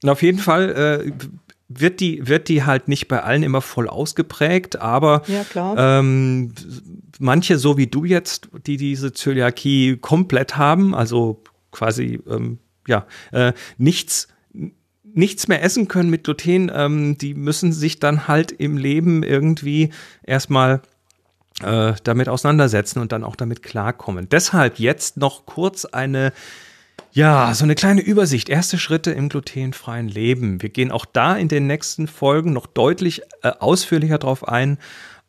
Auf 0.05 0.21
jeden 0.21 0.39
Fall 0.39 1.03
äh, 1.05 1.11
wird, 1.67 1.99
die, 1.99 2.27
wird 2.27 2.47
die 2.47 2.63
halt 2.63 2.87
nicht 2.87 3.07
bei 3.07 3.23
allen 3.23 3.43
immer 3.43 3.61
voll 3.61 3.87
ausgeprägt, 3.87 4.79
aber 4.79 5.23
Ja, 5.27 5.99
ähm, 5.99 6.53
manche, 7.19 7.57
so 7.57 7.77
wie 7.77 7.87
du 7.87 8.05
jetzt, 8.05 8.49
die 8.65 8.77
diese 8.77 9.13
Zöliakie 9.13 9.97
komplett 9.97 10.57
haben, 10.57 10.93
also 10.93 11.41
quasi 11.71 12.19
ähm, 12.29 12.59
ja, 12.87 13.05
äh, 13.31 13.53
nichts 13.77 14.27
nichts 15.15 15.47
mehr 15.47 15.63
essen 15.63 15.87
können 15.87 16.09
mit 16.09 16.25
Gluten, 16.25 16.69
ähm, 16.73 17.17
die 17.17 17.33
müssen 17.35 17.71
sich 17.71 17.99
dann 17.99 18.27
halt 18.27 18.51
im 18.51 18.75
Leben 18.77 19.23
irgendwie 19.23 19.91
erstmal 20.23 20.81
äh, 21.63 21.93
damit 22.03 22.27
auseinandersetzen 22.27 22.99
und 22.99 23.13
dann 23.13 23.23
auch 23.23 23.37
damit 23.37 23.63
klarkommen. 23.63 24.27
Deshalb 24.29 24.77
jetzt 24.77 25.15
noch 25.15 25.45
kurz 25.45 25.85
eine 25.85 26.33
ja, 27.11 27.53
so 27.53 27.63
eine 27.63 27.75
kleine 27.75 28.01
Übersicht. 28.01 28.49
Erste 28.49 28.77
Schritte 28.77 29.11
im 29.11 29.29
glutenfreien 29.29 30.09
Leben. 30.09 30.61
Wir 30.61 30.67
gehen 30.67 30.91
auch 30.91 31.05
da 31.05 31.37
in 31.37 31.47
den 31.47 31.65
nächsten 31.65 32.07
Folgen 32.07 32.51
noch 32.51 32.67
deutlich 32.67 33.21
äh, 33.41 33.51
ausführlicher 33.59 34.17
drauf 34.17 34.45
ein. 34.45 34.77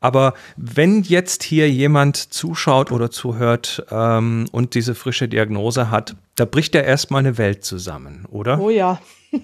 Aber 0.06 0.34
wenn 0.56 1.02
jetzt 1.02 1.42
hier 1.42 1.68
jemand 1.68 2.16
zuschaut 2.16 2.92
oder 2.92 3.10
zuhört 3.10 3.84
ähm, 3.90 4.46
und 4.52 4.76
diese 4.76 4.94
frische 4.94 5.26
Diagnose 5.26 5.90
hat, 5.90 6.14
da 6.36 6.44
bricht 6.44 6.76
ja 6.76 6.82
erstmal 6.82 7.18
eine 7.18 7.38
Welt 7.38 7.64
zusammen, 7.64 8.24
oder? 8.30 8.60
Oh 8.60 8.70
ja. 8.70 9.00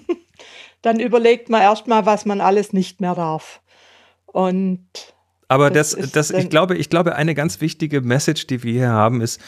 Dann 0.81 1.01
überlegt 1.01 1.49
man 1.49 1.61
erstmal, 1.61 2.05
was 2.05 2.23
man 2.23 2.39
alles 2.39 2.71
nicht 2.71 3.01
mehr 3.01 3.13
darf. 3.13 3.59
Und 4.25 4.87
aber 5.49 5.69
das, 5.69 5.97
das, 5.97 6.11
das 6.11 6.31
ich 6.31 6.49
glaube, 6.49 6.77
ich 6.77 6.89
glaube, 6.89 7.17
eine 7.17 7.35
ganz 7.35 7.59
wichtige 7.59 7.99
Message, 7.99 8.47
die 8.47 8.63
wir 8.63 8.71
hier 8.71 8.89
haben, 8.89 9.19
ist 9.19 9.41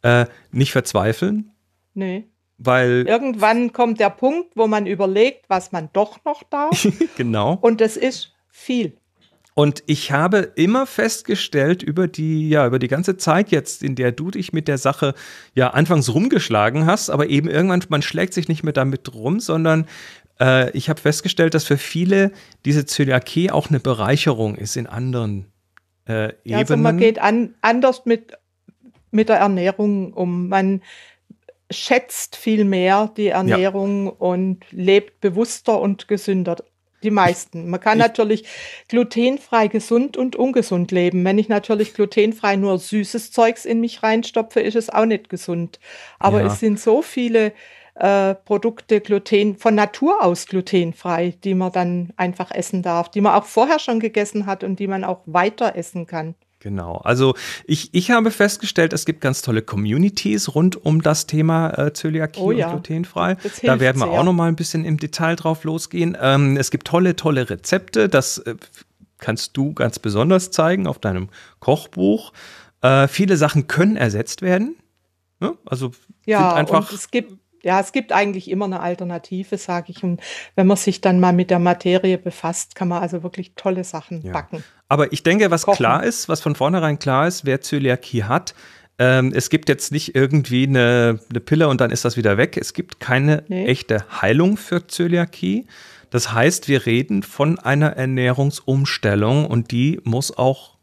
äh, 0.00 0.24
nicht 0.50 0.72
verzweifeln. 0.72 1.52
Nee. 1.92 2.26
Weil 2.56 3.04
irgendwann 3.06 3.74
kommt 3.74 4.00
der 4.00 4.08
Punkt, 4.08 4.52
wo 4.54 4.66
man 4.66 4.86
überlegt, 4.86 5.44
was 5.50 5.72
man 5.72 5.90
doch 5.92 6.24
noch 6.24 6.42
darf. 6.44 6.88
genau. 7.18 7.58
Und 7.60 7.82
das 7.82 7.98
ist 7.98 8.32
viel. 8.48 8.96
Und 9.54 9.84
ich 9.86 10.10
habe 10.10 10.38
immer 10.56 10.84
festgestellt 10.84 11.84
über 11.84 12.08
die, 12.08 12.48
ja, 12.48 12.66
über 12.66 12.80
die 12.80 12.88
ganze 12.88 13.16
Zeit 13.16 13.52
jetzt, 13.52 13.84
in 13.84 13.94
der 13.94 14.10
du 14.10 14.32
dich 14.32 14.52
mit 14.52 14.66
der 14.66 14.78
Sache 14.78 15.14
ja 15.54 15.70
anfangs 15.70 16.12
rumgeschlagen 16.12 16.86
hast, 16.86 17.08
aber 17.08 17.28
eben 17.28 17.48
irgendwann, 17.48 17.84
man 17.88 18.02
schlägt 18.02 18.34
sich 18.34 18.48
nicht 18.48 18.64
mehr 18.64 18.72
damit 18.72 19.14
rum, 19.14 19.38
sondern 19.38 19.86
äh, 20.40 20.70
ich 20.76 20.88
habe 20.88 21.00
festgestellt, 21.00 21.54
dass 21.54 21.64
für 21.64 21.78
viele 21.78 22.32
diese 22.64 22.84
Zöliakie 22.84 23.52
auch 23.52 23.70
eine 23.70 23.78
Bereicherung 23.78 24.56
ist 24.56 24.76
in 24.76 24.88
anderen 24.88 25.46
äh, 26.08 26.30
Ebenen. 26.30 26.38
Ja, 26.44 26.58
also 26.58 26.76
man 26.76 26.98
geht 26.98 27.20
an, 27.20 27.54
anders 27.60 28.06
mit, 28.06 28.32
mit 29.12 29.28
der 29.28 29.36
Ernährung 29.36 30.12
um. 30.14 30.48
Man 30.48 30.82
schätzt 31.70 32.34
viel 32.34 32.64
mehr 32.64 33.12
die 33.16 33.28
Ernährung 33.28 34.06
ja. 34.06 34.12
und 34.18 34.64
lebt 34.72 35.20
bewusster 35.20 35.80
und 35.80 36.08
gesünder. 36.08 36.56
Die 37.04 37.10
meisten. 37.10 37.68
Man 37.68 37.80
kann 37.80 37.98
ich 37.98 38.04
natürlich 38.04 38.44
glutenfrei 38.88 39.68
gesund 39.68 40.16
und 40.16 40.36
ungesund 40.36 40.90
leben. 40.90 41.22
Wenn 41.24 41.38
ich 41.38 41.50
natürlich 41.50 41.92
glutenfrei 41.92 42.56
nur 42.56 42.78
süßes 42.78 43.30
Zeugs 43.30 43.66
in 43.66 43.80
mich 43.80 44.02
reinstopfe, 44.02 44.60
ist 44.60 44.74
es 44.74 44.88
auch 44.88 45.04
nicht 45.04 45.28
gesund. 45.28 45.78
Aber 46.18 46.40
ja. 46.40 46.46
es 46.46 46.60
sind 46.60 46.80
so 46.80 47.02
viele 47.02 47.52
äh, 47.94 48.34
Produkte 48.34 49.00
gluten 49.00 49.56
von 49.56 49.74
Natur 49.74 50.24
aus 50.24 50.46
glutenfrei, 50.46 51.34
die 51.44 51.54
man 51.54 51.72
dann 51.72 52.12
einfach 52.16 52.50
essen 52.50 52.82
darf, 52.82 53.10
die 53.10 53.20
man 53.20 53.34
auch 53.34 53.44
vorher 53.44 53.78
schon 53.78 54.00
gegessen 54.00 54.46
hat 54.46 54.64
und 54.64 54.78
die 54.78 54.88
man 54.88 55.04
auch 55.04 55.20
weiter 55.26 55.76
essen 55.76 56.06
kann. 56.06 56.34
Genau. 56.64 56.96
Also 57.04 57.34
ich, 57.66 57.92
ich 57.92 58.10
habe 58.10 58.30
festgestellt, 58.30 58.94
es 58.94 59.04
gibt 59.04 59.20
ganz 59.20 59.42
tolle 59.42 59.60
Communities 59.60 60.54
rund 60.54 60.82
um 60.82 61.02
das 61.02 61.26
Thema 61.26 61.78
äh, 61.78 61.92
Zöliakie 61.92 62.40
oh, 62.40 62.52
ja. 62.52 62.68
und 62.68 62.84
glutenfrei. 62.84 63.36
Da 63.62 63.80
werden 63.80 64.00
wir 64.00 64.06
sehr. 64.06 64.18
auch 64.18 64.24
noch 64.24 64.32
mal 64.32 64.48
ein 64.48 64.56
bisschen 64.56 64.86
im 64.86 64.96
Detail 64.96 65.36
drauf 65.36 65.64
losgehen. 65.64 66.16
Ähm, 66.18 66.56
es 66.56 66.70
gibt 66.70 66.86
tolle, 66.86 67.16
tolle 67.16 67.50
Rezepte. 67.50 68.08
Das 68.08 68.38
äh, 68.38 68.54
kannst 69.18 69.58
du 69.58 69.74
ganz 69.74 69.98
besonders 69.98 70.52
zeigen 70.52 70.86
auf 70.86 70.98
deinem 70.98 71.28
Kochbuch. 71.60 72.32
Äh, 72.80 73.08
viele 73.08 73.36
Sachen 73.36 73.66
können 73.66 73.98
ersetzt 73.98 74.40
werden. 74.40 74.76
Ne? 75.40 75.58
also 75.66 75.90
ja, 76.24 76.54
einfach. 76.54 76.90
Es 76.92 77.10
gibt 77.10 77.34
ja, 77.64 77.80
es 77.80 77.92
gibt 77.92 78.12
eigentlich 78.12 78.50
immer 78.50 78.66
eine 78.66 78.80
Alternative, 78.80 79.56
sage 79.58 79.92
ich. 79.92 80.04
Und 80.04 80.20
wenn 80.54 80.66
man 80.66 80.76
sich 80.76 81.00
dann 81.00 81.20
mal 81.20 81.32
mit 81.32 81.50
der 81.50 81.58
Materie 81.58 82.18
befasst, 82.18 82.74
kann 82.74 82.88
man 82.88 83.02
also 83.02 83.22
wirklich 83.22 83.54
tolle 83.56 83.84
Sachen 83.84 84.22
ja. 84.22 84.32
backen. 84.32 84.62
Aber 84.88 85.12
ich 85.12 85.22
denke, 85.22 85.50
was 85.50 85.64
Kochen. 85.64 85.76
klar 85.76 86.04
ist, 86.04 86.28
was 86.28 86.40
von 86.40 86.54
vornherein 86.54 86.98
klar 86.98 87.26
ist, 87.26 87.44
wer 87.44 87.60
Zöliakie 87.60 88.24
hat, 88.24 88.54
ähm, 88.98 89.32
es 89.34 89.50
gibt 89.50 89.68
jetzt 89.68 89.90
nicht 89.90 90.14
irgendwie 90.14 90.66
eine, 90.66 91.18
eine, 91.28 91.40
Pille 91.40 91.68
und 91.68 91.80
dann 91.80 91.90
ist 91.90 92.04
das 92.04 92.16
wieder 92.16 92.36
weg. 92.36 92.56
Es 92.56 92.74
gibt 92.74 93.00
keine 93.00 93.42
nee. 93.48 93.66
echte 93.66 94.04
Heilung 94.22 94.56
für 94.56 94.86
Zöliakie. 94.86 95.66
Das 96.10 96.32
heißt, 96.32 96.68
wir 96.68 96.86
reden 96.86 97.24
von 97.24 97.58
einer 97.58 97.96
Ernährungsumstellung 97.96 99.46
und 99.46 99.72
die 99.72 100.00
muss 100.04 100.36
auch 100.36 100.73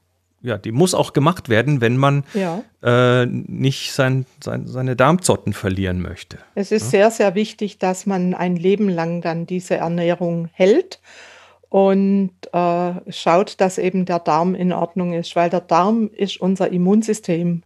ja, 0.43 0.57
die 0.57 0.71
muss 0.71 0.93
auch 0.93 1.13
gemacht 1.13 1.49
werden, 1.49 1.81
wenn 1.81 1.97
man 1.97 2.23
ja. 2.33 2.63
äh, 2.81 3.25
nicht 3.25 3.93
sein, 3.93 4.25
sein, 4.43 4.67
seine 4.67 4.95
Darmzotten 4.95 5.53
verlieren 5.53 6.01
möchte. 6.01 6.39
Es 6.55 6.71
ist 6.71 6.85
ja? 6.85 6.89
sehr, 6.89 7.11
sehr 7.11 7.35
wichtig, 7.35 7.77
dass 7.77 8.05
man 8.05 8.33
ein 8.33 8.55
Leben 8.55 8.89
lang 8.89 9.21
dann 9.21 9.45
diese 9.45 9.75
Ernährung 9.75 10.49
hält 10.53 10.99
und 11.69 12.31
äh, 12.51 12.93
schaut, 13.11 13.61
dass 13.61 13.77
eben 13.77 14.05
der 14.05 14.19
Darm 14.19 14.55
in 14.55 14.73
Ordnung 14.73 15.13
ist, 15.13 15.35
weil 15.35 15.49
der 15.49 15.61
Darm 15.61 16.09
ist 16.13 16.41
unser 16.41 16.71
Immunsystem. 16.71 17.63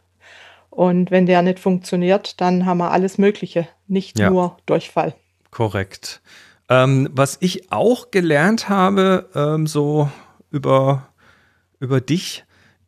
Und 0.70 1.10
wenn 1.10 1.26
der 1.26 1.42
nicht 1.42 1.60
funktioniert, 1.60 2.40
dann 2.42 2.66
haben 2.66 2.80
wir 2.80 2.92
alles 2.92 3.18
Mögliche, 3.18 3.68
nicht 3.88 4.20
ja. 4.20 4.30
nur 4.30 4.58
Durchfall. 4.66 5.16
Korrekt. 5.50 6.22
Ähm, 6.68 7.10
was 7.14 7.38
ich 7.40 7.72
auch 7.72 8.12
gelernt 8.12 8.68
habe, 8.68 9.30
ähm, 9.34 9.68
so 9.68 10.10
über, 10.52 11.08
über 11.80 12.02
dich, 12.02 12.44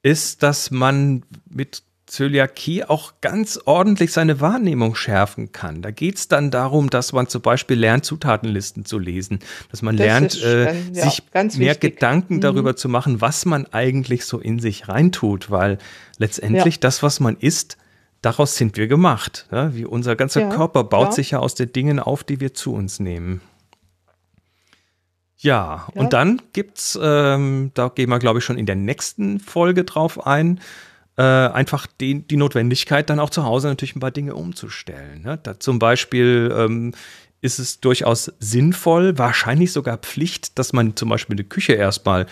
ist, 0.07 0.41
dass 0.41 0.71
man 0.71 1.23
mit 1.49 1.83
Zöliakie 2.05 2.85
auch 2.85 3.15
ganz 3.19 3.59
ordentlich 3.65 4.13
seine 4.13 4.39
Wahrnehmung 4.39 4.95
schärfen 4.95 5.51
kann. 5.51 5.81
Da 5.81 5.91
geht 5.91 6.15
es 6.15 6.29
dann 6.29 6.51
darum, 6.51 6.89
dass 6.89 7.11
man 7.11 7.27
zum 7.27 7.41
Beispiel 7.41 7.77
lernt, 7.77 8.05
Zutatenlisten 8.05 8.85
zu 8.85 8.97
lesen, 8.97 9.39
dass 9.69 9.81
man 9.81 9.97
das 9.97 10.05
lernt, 10.05 10.41
äh, 10.41 10.73
ja, 10.93 11.09
sich 11.09 11.23
mehr 11.33 11.73
wichtig. 11.73 11.95
Gedanken 11.95 12.35
mhm. 12.35 12.41
darüber 12.41 12.77
zu 12.77 12.87
machen, 12.87 13.19
was 13.19 13.45
man 13.45 13.65
eigentlich 13.73 14.23
so 14.25 14.39
in 14.39 14.59
sich 14.59 14.87
reintut, 14.87 15.51
weil 15.51 15.79
letztendlich 16.17 16.75
ja. 16.75 16.79
das, 16.79 17.03
was 17.03 17.19
man 17.19 17.35
isst, 17.35 17.77
daraus 18.21 18.55
sind 18.55 18.77
wir 18.77 18.87
gemacht. 18.87 19.47
Ja? 19.51 19.75
Wie 19.75 19.83
unser 19.83 20.15
ganzer 20.15 20.47
Körper 20.47 20.85
baut 20.85 21.13
sich 21.13 21.31
ja 21.31 21.39
aus 21.39 21.55
den 21.55 21.73
Dingen 21.73 21.99
auf, 21.99 22.23
die 22.23 22.39
wir 22.39 22.53
zu 22.53 22.73
uns 22.73 23.01
nehmen. 23.01 23.41
Ja, 25.39 25.87
ja, 25.93 26.01
und 26.01 26.13
dann 26.13 26.41
gibt's, 26.53 26.97
ähm, 27.01 27.71
da 27.75 27.89
gehen 27.89 28.09
wir, 28.09 28.19
glaube 28.19 28.39
ich, 28.39 28.45
schon 28.45 28.57
in 28.57 28.65
der 28.65 28.75
nächsten 28.75 29.39
Folge 29.39 29.83
drauf 29.83 30.25
ein, 30.25 30.59
äh, 31.17 31.21
einfach 31.21 31.87
die, 31.99 32.21
die 32.27 32.37
Notwendigkeit, 32.37 33.09
dann 33.09 33.19
auch 33.19 33.29
zu 33.29 33.43
Hause 33.43 33.67
natürlich 33.67 33.95
ein 33.95 33.99
paar 33.99 34.11
Dinge 34.11 34.35
umzustellen. 34.35 35.21
Ne? 35.21 35.39
Da 35.41 35.59
zum 35.59 35.79
Beispiel 35.79 36.53
ähm, 36.55 36.93
ist 37.41 37.59
es 37.59 37.79
durchaus 37.79 38.31
sinnvoll, 38.39 39.17
wahrscheinlich 39.17 39.71
sogar 39.71 39.97
Pflicht, 39.97 40.57
dass 40.57 40.73
man 40.73 40.95
zum 40.95 41.09
Beispiel 41.09 41.35
die 41.35 41.43
Küche 41.43 41.73
erstmal, 41.73 42.25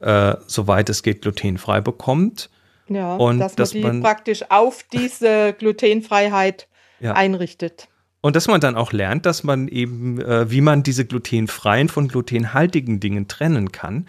äh, 0.00 0.34
soweit 0.46 0.88
es 0.90 1.02
geht, 1.02 1.22
glutenfrei 1.22 1.80
bekommt. 1.80 2.50
Ja, 2.88 3.16
und 3.16 3.38
dass 3.38 3.52
man 3.52 3.56
dass 3.56 3.70
die 3.70 3.80
man, 3.80 4.02
praktisch 4.02 4.44
auf 4.50 4.84
diese 4.92 5.54
Glutenfreiheit 5.58 6.66
ja. 6.98 7.12
einrichtet. 7.12 7.88
Und 8.22 8.36
dass 8.36 8.48
man 8.48 8.60
dann 8.60 8.76
auch 8.76 8.92
lernt, 8.92 9.24
dass 9.24 9.44
man 9.44 9.68
eben, 9.68 10.20
äh, 10.20 10.50
wie 10.50 10.60
man 10.60 10.82
diese 10.82 11.04
glutenfreien 11.04 11.88
von 11.88 12.08
glutenhaltigen 12.08 13.00
Dingen 13.00 13.28
trennen 13.28 13.72
kann. 13.72 14.06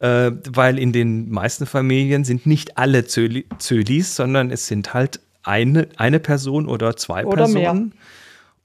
Äh, 0.00 0.32
weil 0.50 0.78
in 0.78 0.92
den 0.92 1.30
meisten 1.30 1.66
Familien 1.66 2.24
sind 2.24 2.46
nicht 2.46 2.76
alle 2.76 3.06
Zöli 3.06 3.46
Zölis, 3.58 4.16
sondern 4.16 4.50
es 4.50 4.66
sind 4.66 4.92
halt 4.92 5.20
eine, 5.42 5.88
eine 5.96 6.20
Person 6.20 6.66
oder 6.66 6.96
zwei 6.96 7.24
oder 7.24 7.44
Personen. 7.44 7.88
Mehr. 7.88 7.98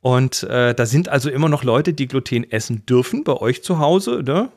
Und 0.01 0.43
äh, 0.43 0.73
da 0.73 0.85
sind 0.85 1.09
also 1.09 1.29
immer 1.29 1.49
noch 1.49 1.63
Leute, 1.63 1.93
die 1.93 2.07
Gluten 2.07 2.49
essen 2.49 2.85
dürfen 2.85 3.23
bei 3.23 3.33
euch 3.33 3.63
zu 3.63 3.79
Hause, 3.79 4.23
ne? 4.23 4.49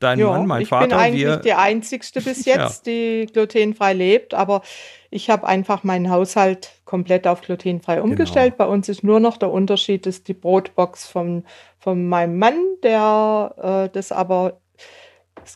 Dein 0.00 0.18
ja, 0.18 0.26
Mann, 0.26 0.46
mein 0.46 0.62
ich 0.62 0.68
Vater. 0.68 0.84
Ich 0.84 0.90
bin 0.90 0.98
eigentlich 0.98 1.24
wir, 1.24 1.36
die 1.36 1.52
Einzigste 1.52 2.20
bis 2.20 2.44
jetzt, 2.44 2.86
ja. 2.86 2.92
die 2.92 3.26
glutenfrei 3.32 3.92
lebt, 3.92 4.34
aber 4.34 4.62
ich 5.10 5.30
habe 5.30 5.46
einfach 5.46 5.84
meinen 5.84 6.10
Haushalt 6.10 6.72
komplett 6.84 7.26
auf 7.26 7.40
glutenfrei 7.40 8.02
umgestellt. 8.02 8.56
Genau. 8.56 8.68
Bei 8.68 8.74
uns 8.74 8.88
ist 8.88 9.02
nur 9.02 9.20
noch 9.20 9.36
der 9.36 9.50
Unterschied, 9.50 10.06
ist 10.06 10.28
die 10.28 10.34
Brotbox 10.34 11.06
von, 11.06 11.44
von 11.78 12.08
meinem 12.08 12.38
Mann, 12.38 12.60
der 12.82 13.88
äh, 13.88 13.92
das 13.92 14.12
aber 14.12 14.60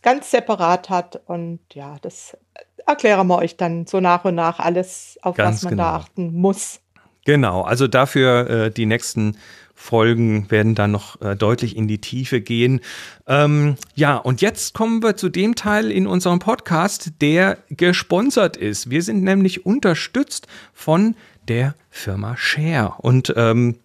ganz 0.03 0.31
separat 0.31 0.91
hat. 0.91 1.21
Und 1.27 1.61
ja, 1.73 1.97
das 2.03 2.37
erklären 2.87 3.27
wir 3.27 3.39
euch 3.39 3.57
dann 3.57 3.87
so 3.87 4.01
nach 4.01 4.25
und 4.25 4.35
nach 4.35 4.59
alles, 4.59 5.19
auf 5.23 5.37
ganz 5.37 5.57
was 5.57 5.63
man 5.65 5.71
genau. 5.73 5.83
da 5.83 5.97
achten 5.97 6.35
muss. 6.35 6.81
Genau, 7.25 7.62
also 7.62 7.87
dafür 7.87 8.50
äh, 8.50 8.71
die 8.71 8.87
nächsten 8.87 9.37
Folgen 9.75 10.50
werden 10.50 10.75
dann 10.75 10.91
noch 10.91 11.21
äh, 11.23 11.35
deutlich 11.35 11.75
in 11.75 11.89
die 11.89 12.00
Tiefe 12.00 12.43
gehen. 12.43 12.81
Ähm, 13.27 13.77
ja, 13.95 14.17
und 14.17 14.43
jetzt 14.43 14.75
kommen 14.75 15.03
wir 15.03 15.17
zu 15.17 15.31
dem 15.31 15.55
Teil 15.55 15.91
in 15.91 16.07
unserem 16.07 16.39
Podcast, 16.39 17.12
der 17.23 17.59
gesponsert 17.71 18.59
ist. 18.59 18.91
Wir 18.91 19.03
sind 19.03 19.23
nämlich 19.23 19.65
unterstützt 19.65 20.49
von 20.75 21.15
der 21.49 21.75
Firma 21.89 22.37
Share. 22.37 22.95
Und 22.99 23.33
ähm, 23.37 23.77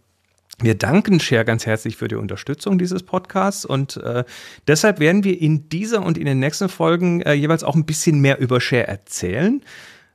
wir 0.59 0.75
danken 0.75 1.19
Share 1.19 1.45
ganz 1.45 1.65
herzlich 1.65 1.97
für 1.97 2.07
die 2.07 2.15
Unterstützung 2.15 2.77
dieses 2.77 3.03
Podcasts 3.03 3.65
und 3.65 3.97
äh, 3.97 4.23
deshalb 4.67 4.99
werden 4.99 5.25
wir 5.25 5.41
in 5.41 5.67
dieser 5.67 6.01
und 6.01 6.17
in 6.17 6.25
den 6.25 6.39
nächsten 6.39 6.69
Folgen 6.69 7.21
äh, 7.21 7.33
jeweils 7.33 7.63
auch 7.63 7.75
ein 7.75 7.85
bisschen 7.85 8.19
mehr 8.19 8.39
über 8.39 8.61
Share 8.61 8.87
erzählen. 8.87 9.61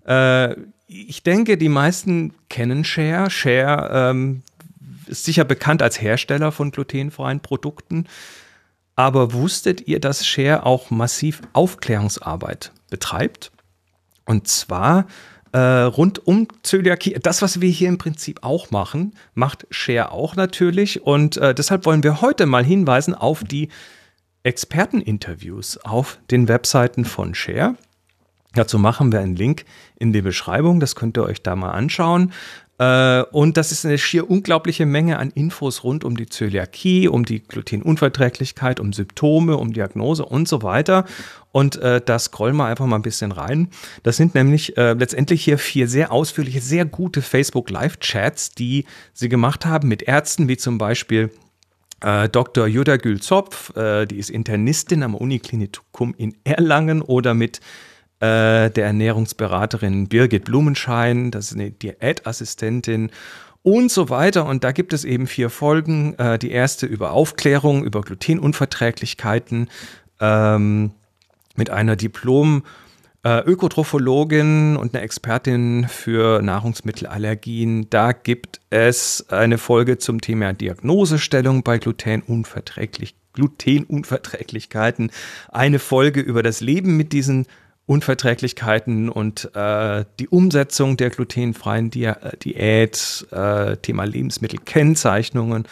Äh, 0.05 0.57
ich 0.93 1.23
denke, 1.23 1.57
die 1.57 1.69
meisten 1.69 2.35
kennen 2.49 2.83
Share. 2.83 3.31
Share 3.31 4.11
ähm, 4.11 4.43
ist 5.07 5.25
sicher 5.25 5.45
bekannt 5.45 5.83
als 5.83 6.01
Hersteller 6.01 6.51
von 6.51 6.73
glutenfreien 6.73 7.39
Produkten. 7.39 8.07
Aber 8.97 9.33
wusstet 9.33 9.87
ihr, 9.87 10.01
dass 10.01 10.27
Share 10.27 10.67
auch 10.67 10.91
massiv 10.91 11.43
Aufklärungsarbeit 11.53 12.73
betreibt? 12.91 13.53
Und 14.25 14.49
zwar 14.49 15.07
äh, 15.53 15.59
rund 15.59 16.27
um 16.27 16.49
Zöliakie. 16.65 17.17
Das, 17.23 17.41
was 17.41 17.61
wir 17.61 17.71
hier 17.71 17.89
im 17.89 17.99
Prinzip 17.99 18.41
auch 18.43 18.73
machen, 18.73 19.15
macht 19.35 19.69
Share 19.71 20.11
auch 20.11 20.35
natürlich. 20.35 21.03
Und 21.03 21.37
äh, 21.37 21.55
deshalb 21.55 21.87
wollen 21.87 22.03
wir 22.03 22.21
heute 22.21 22.47
mal 22.47 22.65
hinweisen 22.65 23.15
auf 23.15 23.45
die 23.45 23.69
Experteninterviews 24.43 25.79
auf 25.85 26.19
den 26.33 26.49
Webseiten 26.49 27.05
von 27.05 27.35
Share. 27.35 27.77
Dazu 28.55 28.79
machen 28.79 29.13
wir 29.13 29.21
einen 29.21 29.37
Link 29.37 29.65
in 29.97 30.13
die 30.13 30.23
Beschreibung, 30.23 30.81
das 30.81 30.97
könnt 30.97 31.17
ihr 31.17 31.23
euch 31.25 31.43
da 31.43 31.55
mal 31.55 31.71
anschauen. 31.71 32.33
Äh, 32.81 33.25
und 33.31 33.59
das 33.59 33.73
ist 33.73 33.85
eine 33.85 33.99
schier 33.99 34.29
unglaubliche 34.29 34.87
Menge 34.87 35.19
an 35.19 35.31
Infos 35.31 35.85
rund 35.85 36.03
um 36.03 36.17
die 36.17 36.27
Zöliakie, 36.27 37.09
um 37.09 37.27
die 37.27 37.41
Glutenunverträglichkeit, 37.41 38.81
um 38.81 38.95
Symptome, 38.95 39.59
um 39.59 39.75
Diagnose 39.75 40.25
und 40.25 40.49
so 40.49 40.63
weiter. 40.63 41.05
Und 41.53 41.77
äh, 41.77 42.01
da 42.05 42.19
scrollen 42.19 42.57
wir 42.57 42.65
einfach 42.65 42.87
mal 42.87 42.97
ein 42.97 43.03
bisschen 43.03 43.33
rein. 43.33 43.69
Das 44.03 44.17
sind 44.17 44.35
nämlich 44.35 44.79
äh, 44.79 44.95
letztendlich 44.95 45.45
hier 45.45 45.59
vier 45.59 45.89
sehr 45.89 46.11
ausführliche, 46.11 46.63
sehr 46.63 46.87
gute 46.87 47.21
Facebook 47.21 47.69
Live-Chats, 47.69 48.53
die 48.53 48.87
sie 49.13 49.29
gemacht 49.29 49.67
haben 49.67 49.89
mit 49.89 50.03
Ärzten, 50.03 50.49
wie 50.49 50.57
zum 50.57 50.79
Beispiel 50.79 51.31
äh, 52.01 52.31
Dr. 52.31 52.67
Jutta 52.67 52.97
Gülzopf, 52.97 53.77
äh, 53.77 54.07
die 54.07 54.17
ist 54.17 54.31
Internistin 54.31 55.03
am 55.03 55.15
Uniklinikum 55.15 56.15
in 56.17 56.35
Erlangen 56.45 57.03
oder 57.03 57.35
mit 57.35 57.61
äh, 58.21 58.71
der 58.71 58.87
Ernährungsberaterin 58.87 60.09
Birgit 60.09 60.45
Blumenschein, 60.45 61.31
das 61.31 61.47
ist 61.47 61.55
eine 61.55 61.71
Diätassistentin 61.71 63.11
und 63.63 63.91
so 63.91 64.09
weiter. 64.09 64.47
Und 64.47 64.65
da 64.65 64.73
gibt 64.73 64.93
es 64.93 65.05
eben 65.05 65.27
vier 65.27 65.51
Folgen. 65.51 66.15
Äh, 66.19 66.39
die 66.39 66.51
erste 66.51 66.87
über 66.87 67.13
Aufklärung, 67.13 67.85
über 67.85 68.03
Glutenunverträglichkeiten 68.03 69.69
ähm, 70.21 70.93
mit 71.57 71.71
einer 71.71 71.97
Diplom- 71.97 72.63
äh, 73.23 73.41
Ökotrophologin 73.41 74.77
und 74.77 74.95
eine 74.95 75.03
Expertin 75.03 75.87
für 75.89 76.41
Nahrungsmittelallergien. 76.41 77.91
Da 77.91 78.13
gibt 78.13 78.61
es 78.71 79.27
eine 79.29 79.59
Folge 79.59 79.99
zum 79.99 80.21
Thema 80.21 80.53
Diagnosestellung 80.53 81.63
bei 81.63 81.79
Glutenunverträglich 81.79 83.15
Glutenunverträglichkeiten, 83.33 85.13
eine 85.51 85.79
Folge 85.79 86.21
über 86.21 86.43
das 86.43 86.61
Leben 86.61 86.97
mit 86.97 87.13
diesen 87.13 87.47
Unverträglichkeiten 87.91 89.09
und 89.09 89.51
äh, 89.57 90.05
die 90.21 90.29
Umsetzung 90.29 90.97
der 90.97 91.11
glutenfreien 91.11 91.91
Di 91.91 92.05
äh, 92.05 92.15
Diät, 92.41 93.27
äh, 93.33 93.79
Thema 93.79 94.05
Lebensmittelkennzeichnungen 94.05 95.67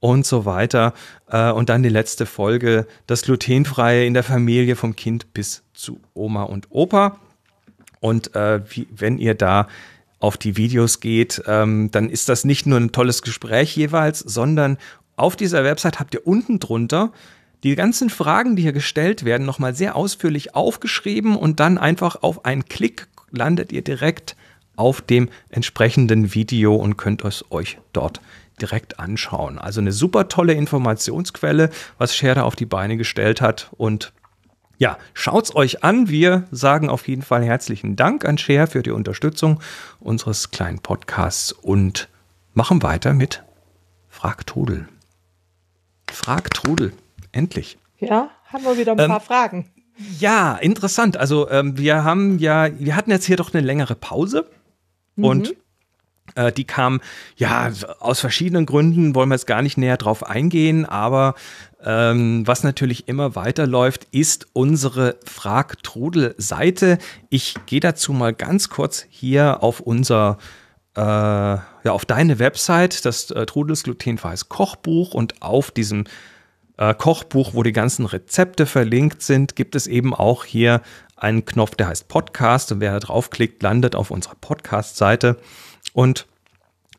und 0.00 0.24
so 0.24 0.46
weiter. 0.46 0.94
Äh, 1.28 1.50
und 1.50 1.68
dann 1.68 1.82
die 1.82 1.90
letzte 1.90 2.24
Folge, 2.24 2.86
das 3.06 3.20
Glutenfreie 3.20 4.06
in 4.06 4.14
der 4.14 4.22
Familie 4.22 4.74
vom 4.74 4.96
Kind 4.96 5.34
bis 5.34 5.62
zu 5.74 6.00
Oma 6.14 6.44
und 6.44 6.68
Opa. 6.70 7.18
Und 8.00 8.34
äh, 8.34 8.62
wie, 8.70 8.88
wenn 8.90 9.18
ihr 9.18 9.34
da 9.34 9.68
auf 10.18 10.38
die 10.38 10.56
Videos 10.56 11.00
geht, 11.00 11.42
ähm, 11.46 11.90
dann 11.90 12.08
ist 12.08 12.30
das 12.30 12.46
nicht 12.46 12.64
nur 12.64 12.80
ein 12.80 12.90
tolles 12.90 13.20
Gespräch 13.20 13.76
jeweils, 13.76 14.20
sondern 14.20 14.78
auf 15.14 15.36
dieser 15.36 15.62
Website 15.62 16.00
habt 16.00 16.14
ihr 16.14 16.26
unten 16.26 16.58
drunter 16.58 17.12
die 17.62 17.74
ganzen 17.74 18.10
Fragen, 18.10 18.56
die 18.56 18.62
hier 18.62 18.72
gestellt 18.72 19.24
werden, 19.24 19.46
nochmal 19.46 19.74
sehr 19.74 19.96
ausführlich 19.96 20.54
aufgeschrieben 20.54 21.36
und 21.36 21.60
dann 21.60 21.78
einfach 21.78 22.22
auf 22.22 22.44
einen 22.44 22.64
Klick 22.64 23.06
landet 23.30 23.72
ihr 23.72 23.82
direkt 23.82 24.36
auf 24.76 25.02
dem 25.02 25.28
entsprechenden 25.50 26.34
Video 26.34 26.74
und 26.74 26.96
könnt 26.96 27.24
es 27.24 27.44
euch 27.50 27.78
dort 27.92 28.20
direkt 28.60 28.98
anschauen. 28.98 29.58
Also 29.58 29.80
eine 29.80 29.92
super 29.92 30.28
tolle 30.28 30.54
Informationsquelle, 30.54 31.70
was 31.98 32.16
Share 32.16 32.44
auf 32.44 32.56
die 32.56 32.66
Beine 32.66 32.96
gestellt 32.96 33.40
hat. 33.40 33.70
Und 33.76 34.12
ja, 34.78 34.98
schaut's 35.12 35.54
euch 35.54 35.84
an. 35.84 36.08
Wir 36.08 36.44
sagen 36.50 36.88
auf 36.88 37.08
jeden 37.08 37.22
Fall 37.22 37.44
herzlichen 37.44 37.96
Dank 37.96 38.24
an 38.24 38.38
Share 38.38 38.66
für 38.66 38.82
die 38.82 38.90
Unterstützung 38.90 39.60
unseres 39.98 40.50
kleinen 40.50 40.78
Podcasts 40.78 41.52
und 41.52 42.08
machen 42.54 42.82
weiter 42.82 43.12
mit. 43.12 43.42
Frag 44.08 44.46
Trudel. 44.46 44.88
Endlich. 47.32 47.78
Ja, 47.98 48.30
haben 48.46 48.64
wir 48.64 48.78
wieder 48.78 48.92
ein 48.92 48.98
ähm, 48.98 49.10
paar 49.10 49.20
Fragen. 49.20 49.70
Ja, 50.18 50.56
interessant. 50.56 51.16
Also 51.16 51.50
ähm, 51.50 51.76
wir 51.76 52.04
haben 52.04 52.38
ja, 52.38 52.68
wir 52.78 52.96
hatten 52.96 53.10
jetzt 53.10 53.26
hier 53.26 53.36
doch 53.36 53.52
eine 53.52 53.64
längere 53.64 53.94
Pause 53.94 54.46
mhm. 55.16 55.24
und 55.24 55.54
äh, 56.34 56.52
die 56.52 56.64
kam 56.64 57.00
ja 57.36 57.70
aus 57.98 58.20
verschiedenen 58.20 58.66
Gründen, 58.66 59.14
wollen 59.14 59.28
wir 59.28 59.34
jetzt 59.34 59.46
gar 59.46 59.62
nicht 59.62 59.76
näher 59.76 59.96
drauf 59.96 60.26
eingehen, 60.26 60.86
aber 60.86 61.34
ähm, 61.84 62.46
was 62.46 62.62
natürlich 62.62 63.08
immer 63.08 63.34
weiterläuft, 63.34 64.06
ist 64.10 64.46
unsere 64.52 65.16
Frag-Trudel-Seite. 65.24 66.98
Ich 67.28 67.54
gehe 67.66 67.80
dazu 67.80 68.12
mal 68.12 68.32
ganz 68.32 68.68
kurz 68.68 69.06
hier 69.08 69.62
auf 69.62 69.80
unser 69.80 70.38
äh, 70.96 71.00
ja, 71.00 71.62
auf 71.84 72.04
deine 72.04 72.38
Website, 72.38 73.04
das 73.04 73.30
äh, 73.30 73.46
Trudels 73.46 73.84
glutenfreies 73.84 74.48
Kochbuch 74.48 75.14
und 75.14 75.40
auf 75.40 75.70
diesem 75.70 76.04
äh, 76.80 76.94
Kochbuch, 76.94 77.54
wo 77.54 77.62
die 77.62 77.72
ganzen 77.72 78.06
Rezepte 78.06 78.66
verlinkt 78.66 79.22
sind, 79.22 79.54
gibt 79.54 79.76
es 79.76 79.86
eben 79.86 80.14
auch 80.14 80.44
hier 80.44 80.80
einen 81.14 81.44
Knopf, 81.44 81.76
der 81.76 81.88
heißt 81.88 82.08
Podcast. 82.08 82.72
Und 82.72 82.80
wer 82.80 82.92
da 82.92 82.98
draufklickt, 82.98 83.62
landet 83.62 83.94
auf 83.94 84.10
unserer 84.10 84.36
Podcast-Seite. 84.40 85.36
Und 85.92 86.26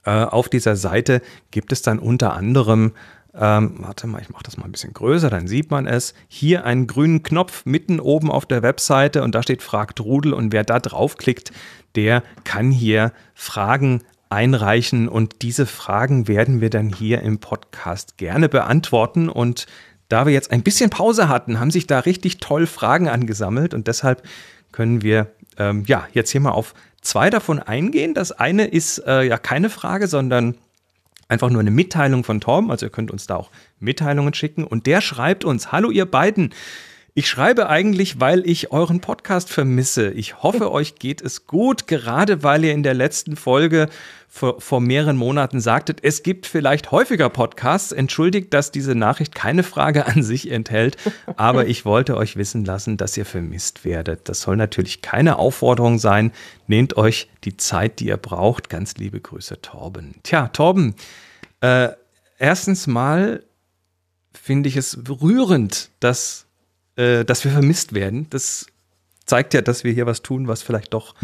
äh, 0.05 0.11
auf 0.11 0.49
dieser 0.49 0.75
Seite 0.75 1.21
gibt 1.49 1.71
es 1.71 1.81
dann 1.81 1.99
unter 1.99 2.33
anderem 2.33 2.93
ähm, 3.33 3.75
warte 3.77 4.07
mal, 4.07 4.21
ich 4.21 4.29
mache 4.29 4.43
das 4.43 4.57
mal 4.57 4.65
ein 4.65 4.73
bisschen 4.73 4.93
größer, 4.93 5.29
dann 5.29 5.47
sieht 5.47 5.71
man 5.71 5.87
es. 5.87 6.13
Hier 6.27 6.65
einen 6.65 6.85
grünen 6.85 7.23
Knopf 7.23 7.65
mitten 7.65 8.01
oben 8.01 8.29
auf 8.29 8.45
der 8.45 8.61
Webseite 8.61 9.23
und 9.23 9.33
da 9.33 9.41
steht 9.41 9.63
Fragt 9.63 10.01
Rudel 10.01 10.33
und 10.33 10.51
wer 10.51 10.65
da 10.65 10.79
draufklickt, 10.79 11.53
der 11.95 12.23
kann 12.43 12.71
hier 12.71 13.13
Fragen 13.33 14.03
einreichen 14.31 15.07
und 15.07 15.41
diese 15.41 15.65
Fragen 15.65 16.27
werden 16.27 16.61
wir 16.61 16.69
dann 16.69 16.89
hier 16.89 17.21
im 17.21 17.39
Podcast 17.39 18.17
gerne 18.17 18.49
beantworten 18.49 19.29
und 19.29 19.67
da 20.09 20.25
wir 20.25 20.33
jetzt 20.33 20.51
ein 20.51 20.63
bisschen 20.63 20.89
Pause 20.89 21.29
hatten, 21.29 21.59
haben 21.59 21.71
sich 21.71 21.87
da 21.87 21.99
richtig 21.99 22.37
toll 22.37 22.67
Fragen 22.67 23.07
angesammelt 23.07 23.73
und 23.73 23.87
deshalb 23.87 24.23
können 24.71 25.01
wir 25.01 25.27
ähm, 25.57 25.83
ja 25.87 26.07
jetzt 26.13 26.31
hier 26.31 26.41
mal 26.41 26.51
auf 26.51 26.73
zwei 27.01 27.29
davon 27.29 27.59
eingehen. 27.59 28.13
Das 28.13 28.31
eine 28.31 28.65
ist 28.65 28.99
äh, 29.05 29.23
ja 29.23 29.37
keine 29.37 29.69
Frage, 29.69 30.07
sondern 30.07 30.55
einfach 31.27 31.49
nur 31.49 31.61
eine 31.61 31.71
Mitteilung 31.71 32.23
von 32.23 32.41
Tom. 32.41 32.71
Also 32.71 32.85
ihr 32.85 32.91
könnt 32.91 33.11
uns 33.11 33.27
da 33.27 33.37
auch 33.37 33.51
Mitteilungen 33.79 34.33
schicken 34.33 34.63
und 34.63 34.85
der 34.85 35.01
schreibt 35.01 35.45
uns: 35.45 35.71
Hallo 35.71 35.91
ihr 35.91 36.05
beiden. 36.05 36.53
Ich 37.13 37.27
schreibe 37.27 37.67
eigentlich, 37.67 38.21
weil 38.21 38.47
ich 38.47 38.71
euren 38.71 39.01
Podcast 39.01 39.49
vermisse. 39.49 40.11
Ich 40.11 40.43
hoffe, 40.43 40.71
euch 40.73 40.95
geht 40.95 41.21
es 41.21 41.45
gut, 41.47 41.87
gerade 41.87 42.43
weil 42.43 42.63
ihr 42.63 42.73
in 42.73 42.83
der 42.83 42.93
letzten 42.93 43.35
Folge 43.35 43.89
vor, 44.33 44.61
vor 44.61 44.79
mehreren 44.79 45.17
Monaten 45.17 45.59
sagtet, 45.59 45.99
es 46.03 46.23
gibt 46.23 46.45
vielleicht 46.45 46.91
häufiger 46.91 47.29
Podcasts. 47.29 47.91
Entschuldigt, 47.91 48.53
dass 48.53 48.71
diese 48.71 48.95
Nachricht 48.95 49.35
keine 49.35 49.61
Frage 49.63 50.05
an 50.07 50.23
sich 50.23 50.49
enthält, 50.49 50.95
aber 51.35 51.67
ich 51.67 51.83
wollte 51.83 52.15
euch 52.15 52.37
wissen 52.37 52.63
lassen, 52.63 52.95
dass 52.95 53.17
ihr 53.17 53.25
vermisst 53.25 53.83
werdet. 53.83 54.29
Das 54.29 54.41
soll 54.41 54.55
natürlich 54.55 55.01
keine 55.01 55.37
Aufforderung 55.37 55.99
sein. 55.99 56.31
Nehmt 56.65 56.95
euch 56.95 57.29
die 57.43 57.57
Zeit, 57.57 57.99
die 57.99 58.07
ihr 58.07 58.17
braucht. 58.17 58.69
Ganz 58.69 58.95
liebe 58.95 59.19
Grüße, 59.19 59.61
Torben. 59.61 60.15
Tja, 60.23 60.47
Torben, 60.47 60.95
äh, 61.59 61.89
erstens 62.39 62.87
mal 62.87 63.43
finde 64.31 64.69
ich 64.69 64.77
es 64.77 64.97
rührend, 65.21 65.89
dass 65.99 66.47
äh, 66.95 67.25
dass 67.25 67.43
wir 67.43 67.51
vermisst 67.51 67.93
werden. 67.93 68.27
Das 68.29 68.65
zeigt 69.25 69.53
ja, 69.53 69.61
dass 69.61 69.83
wir 69.83 69.93
hier 69.93 70.05
was 70.05 70.21
tun, 70.21 70.47
was 70.47 70.61
vielleicht 70.61 70.93
doch 70.93 71.15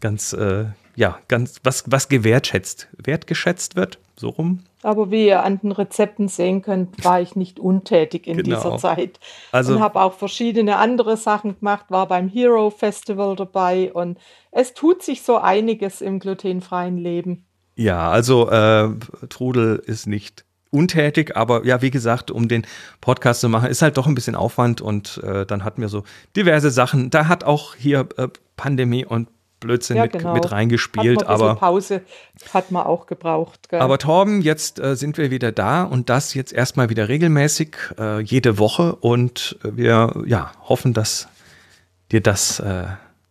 ganz, 0.00 0.32
äh, 0.32 0.66
ja, 0.96 1.18
ganz, 1.28 1.60
was, 1.62 1.84
was 1.86 2.08
gewertschätzt, 2.08 2.88
wertgeschätzt 2.96 3.76
wird, 3.76 3.98
so 4.16 4.30
rum. 4.30 4.60
Aber 4.82 5.10
wie 5.10 5.26
ihr 5.26 5.44
an 5.44 5.60
den 5.60 5.72
Rezepten 5.72 6.28
sehen 6.28 6.62
könnt, 6.62 7.04
war 7.04 7.20
ich 7.20 7.36
nicht 7.36 7.60
untätig 7.60 8.26
in 8.26 8.38
genau. 8.38 8.56
dieser 8.56 8.78
Zeit. 8.78 9.20
Also, 9.52 9.74
und 9.74 9.80
habe 9.80 10.00
auch 10.00 10.14
verschiedene 10.14 10.76
andere 10.76 11.16
Sachen 11.18 11.58
gemacht, 11.58 11.86
war 11.90 12.08
beim 12.08 12.28
Hero 12.28 12.70
Festival 12.70 13.36
dabei 13.36 13.92
und 13.92 14.18
es 14.50 14.72
tut 14.72 15.02
sich 15.02 15.22
so 15.22 15.36
einiges 15.36 16.00
im 16.00 16.18
glutenfreien 16.18 16.96
Leben. 16.96 17.44
Ja, 17.74 18.10
also 18.10 18.48
äh, 18.48 18.88
Trudel 19.28 19.82
ist 19.84 20.06
nicht 20.06 20.46
untätig, 20.70 21.36
aber 21.36 21.66
ja, 21.66 21.82
wie 21.82 21.90
gesagt, 21.90 22.30
um 22.30 22.48
den 22.48 22.66
Podcast 23.02 23.40
zu 23.40 23.50
machen, 23.50 23.68
ist 23.68 23.82
halt 23.82 23.98
doch 23.98 24.06
ein 24.06 24.14
bisschen 24.14 24.34
Aufwand 24.34 24.80
und 24.80 25.22
äh, 25.22 25.44
dann 25.44 25.62
hatten 25.62 25.82
wir 25.82 25.88
so 25.88 26.04
diverse 26.36 26.70
Sachen. 26.70 27.10
Da 27.10 27.28
hat 27.28 27.44
auch 27.44 27.74
hier 27.74 28.08
äh, 28.16 28.28
Pandemie 28.56 29.04
und 29.04 29.28
Blödsinn 29.60 29.96
ja, 29.96 30.04
mit, 30.04 30.12
genau. 30.12 30.34
mit 30.34 30.52
reingespielt. 30.52 31.20
Hat 31.20 31.28
aber 31.28 31.54
Pause 31.54 32.02
hat 32.52 32.70
man 32.70 32.86
auch 32.86 33.06
gebraucht. 33.06 33.68
Gell? 33.68 33.80
Aber 33.80 33.98
Torben, 33.98 34.42
jetzt 34.42 34.78
äh, 34.78 34.96
sind 34.96 35.18
wir 35.18 35.30
wieder 35.30 35.52
da 35.52 35.84
und 35.84 36.10
das 36.10 36.34
jetzt 36.34 36.52
erstmal 36.52 36.90
wieder 36.90 37.08
regelmäßig, 37.08 37.76
äh, 37.98 38.20
jede 38.20 38.58
Woche 38.58 38.96
und 38.96 39.58
wir 39.62 40.22
ja, 40.26 40.52
hoffen, 40.62 40.92
dass 40.92 41.28
dir 42.12 42.20
das, 42.20 42.60
äh, 42.60 42.84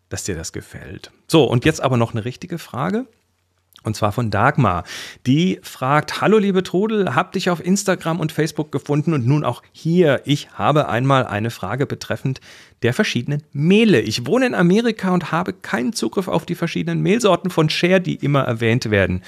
dass 0.10 0.24
dir 0.24 0.36
das 0.36 0.52
gefällt. 0.52 1.12
So, 1.28 1.44
und 1.44 1.66
jetzt 1.66 1.82
aber 1.82 1.98
noch 1.98 2.14
eine 2.14 2.26
richtige 2.26 2.58
Frage. 2.58 3.06
Und 3.86 3.95
zwar 3.95 4.12
von 4.12 4.32
Dagmar. 4.32 4.84
Die 5.28 5.60
fragt, 5.62 6.19
hallo 6.19 6.39
liebe 6.39 6.63
Trudel, 6.63 7.13
hab 7.13 7.32
dich 7.34 7.52
auf 7.52 7.63
Instagram 7.63 8.19
und 8.19 8.32
Facebook 8.32 8.71
gefunden 8.71 9.13
und 9.13 9.28
nun 9.28 9.45
auch 9.45 9.62
hier. 9.71 10.21
Ich 10.26 10.50
habe 10.56 10.89
einmal 10.89 11.28
eine 11.28 11.52
Frage 11.52 11.86
betreffend 11.86 12.41
der 12.82 12.93
verschiedenen 12.93 13.43
Mehle. 13.54 14.02
Ich 14.02 14.26
wohne 14.26 14.48
in 14.48 14.56
Amerika 14.56 15.12
und 15.12 15.32
habe 15.32 15.54
keinen 15.54 15.93
Zugriff 15.93 16.28
auf 16.28 16.48
die 16.48 16.56
verschiedenen 16.56 17.02
Mehlsorten 17.02 17.52
von 17.52 17.69
Share, 17.69 18.02
die 18.02 18.15
immer 18.15 18.41
erwähnt 18.41 18.89
werden. 18.89 19.21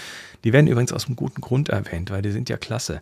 Die 0.43 0.53
werden 0.53 0.67
übrigens 0.67 0.91
aus 0.91 1.05
einem 1.05 1.15
guten 1.15 1.41
Grund 1.41 1.69
erwähnt, 1.69 2.09
weil 2.09 2.23
die 2.23 2.31
sind 2.31 2.49
ja 2.49 2.57
klasse. 2.57 3.01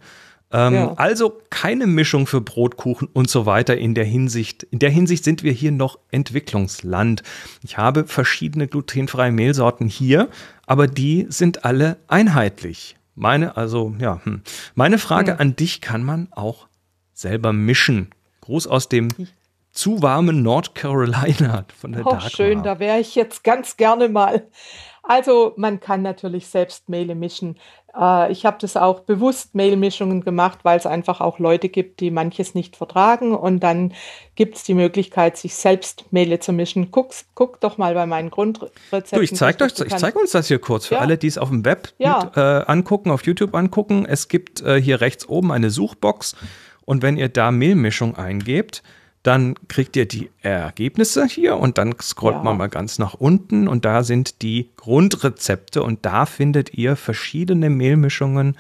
Ähm, 0.56 0.74
ja. 0.74 0.94
Also 0.96 1.42
keine 1.50 1.86
Mischung 1.86 2.28
für 2.28 2.40
Brotkuchen 2.40 3.10
und 3.12 3.30
so 3.30 3.46
weiter 3.46 3.78
in 3.78 3.94
der 3.94 4.06
Hinsicht. 4.06 4.64
In 4.64 4.80
der 4.80 4.90
Hinsicht 4.90 5.26
sind 5.26 5.44
wir 5.44 5.52
hier 5.52 5.74
noch 5.74 6.00
Entwicklungsland. 6.12 7.24
Ich 7.62 7.78
habe 7.78 8.08
verschiedene 8.08 8.70
glutenfreie 8.70 9.34
Mehlsorten 9.34 9.90
hier, 9.90 10.30
aber 10.66 10.88
die 10.88 11.26
sind 11.28 11.66
alle 11.66 11.98
einheitlich. 12.08 12.96
Meine, 13.16 13.58
also, 13.58 13.96
ja, 14.00 14.22
hm. 14.24 14.44
meine 14.76 14.98
Frage 14.98 15.34
hm. 15.34 15.40
an 15.42 15.56
dich, 15.58 15.82
kann 15.82 16.04
man 16.04 16.30
auch 16.32 16.68
selber 17.14 17.52
mischen? 17.52 18.12
Gruß 18.40 18.68
aus 18.68 18.88
dem 18.88 19.10
zu 19.72 20.02
warmen 20.02 20.42
North 20.42 20.74
Carolina 20.74 21.66
von 21.78 21.92
der 21.92 22.08
Oh, 22.08 22.18
schön, 22.22 22.64
da 22.64 22.80
wäre 22.80 23.00
ich 23.00 23.16
jetzt 23.16 23.44
ganz 23.44 23.76
gerne 23.76 24.08
mal. 24.08 24.48
Also 25.04 25.54
man 25.58 25.80
kann 25.80 26.02
natürlich 26.02 26.48
selbst 26.48 26.90
Mehle 26.90 27.14
mischen. 27.14 27.60
Äh, 28.00 28.32
ich 28.32 28.46
habe 28.46 28.58
das 28.60 28.78
auch 28.78 29.02
bewusst 29.02 29.56
Mehlmischungen 29.56 30.22
gemacht, 30.22 30.60
weil 30.64 30.78
es 30.78 30.86
einfach 30.86 31.22
auch 31.22 31.40
Leute 31.40 31.70
gibt, 31.70 32.00
die 32.00 32.12
manches 32.12 32.56
nicht 32.56 32.76
vertragen. 32.76 33.36
Und 33.36 33.62
dann 33.62 33.94
gibt 34.36 34.58
es 34.58 34.64
die 34.64 34.74
Möglichkeit, 34.74 35.38
sich 35.38 35.56
selbst 35.56 36.06
Mehle 36.12 36.40
zu 36.40 36.54
mischen. 36.54 36.92
Guck, 36.92 37.14
guck 37.34 37.60
doch 37.62 37.78
mal 37.78 37.94
bei 37.94 38.06
meinen 38.06 38.30
Grundrezepten. 38.30 39.18
Du, 39.18 39.22
ich 39.22 39.36
zeige 39.36 39.68
zeig 39.68 40.16
uns 40.16 40.32
das 40.32 40.48
hier 40.48 40.60
kurz 40.60 40.88
für 40.88 40.96
ja. 40.96 41.02
alle, 41.02 41.18
die 41.18 41.28
es 41.28 41.38
auf 41.38 41.50
dem 41.50 41.66
Web 41.66 41.94
ja. 41.98 42.26
mit, 42.26 42.38
äh, 42.38 42.40
angucken, 42.40 43.12
auf 43.12 43.26
YouTube 43.26 43.56
angucken. 43.56 44.06
Es 44.06 44.28
gibt 44.28 44.62
äh, 44.62 44.82
hier 44.82 45.02
rechts 45.02 45.28
oben 45.28 45.52
eine 45.52 45.70
Suchbox. 45.70 46.36
Und 46.86 47.02
wenn 47.02 47.18
ihr 47.18 47.30
da 47.30 47.52
Mehlmischung 47.52 48.16
eingebt, 48.16 48.84
dann 49.26 49.56
kriegt 49.68 49.96
ihr 49.96 50.08
die 50.08 50.30
Ergebnisse 50.42 51.26
hier 51.26 51.58
und 51.58 51.80
dann 51.80 51.96
scrollt 52.00 52.36
ja. 52.36 52.44
man 52.44 52.58
mal 52.58 52.68
ganz 52.68 53.00
nach 53.00 53.16
unten 53.16 53.68
und 53.68 53.84
da 53.84 54.04
sind 54.04 54.44
die 54.44 54.70
Grundrezepte 54.76 55.82
und 55.82 56.06
da 56.06 56.28
findet 56.28 56.76
ihr 56.76 56.96
verschiedene 56.96 57.72
Mehlmischungen, 57.72 58.56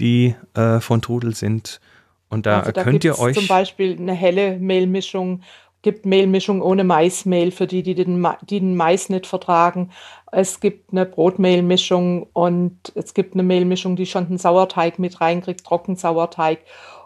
die 0.00 0.34
äh, 0.54 0.80
von 0.80 1.00
Trudel 1.00 1.34
sind. 1.36 1.80
Und 2.28 2.46
da, 2.46 2.60
also 2.60 2.72
da 2.72 2.82
könnt 2.82 3.04
ihr 3.04 3.20
euch. 3.20 3.36
Zum 3.36 3.46
Beispiel 3.46 3.96
eine 3.96 4.14
helle 4.14 4.58
Mehlmischung, 4.58 5.42
gibt 5.82 6.06
Mehlmischung 6.06 6.60
ohne 6.60 6.82
Maismehl 6.82 7.52
für 7.52 7.68
die, 7.68 7.84
die 7.84 7.94
den, 7.94 8.26
die 8.48 8.58
den 8.58 8.74
Mais 8.74 9.10
nicht 9.10 9.28
vertragen. 9.28 9.90
Es 10.32 10.58
gibt 10.58 10.90
eine 10.90 11.06
Brotmehlmischung 11.06 12.26
und 12.32 12.90
es 12.96 13.14
gibt 13.14 13.34
eine 13.34 13.44
Mehlmischung, 13.44 13.94
die 13.94 14.06
schon 14.06 14.26
einen 14.26 14.38
Sauerteig 14.38 14.98
mit 14.98 15.20
reinkriegt, 15.20 15.64
Trockensauerteig. 15.64 16.58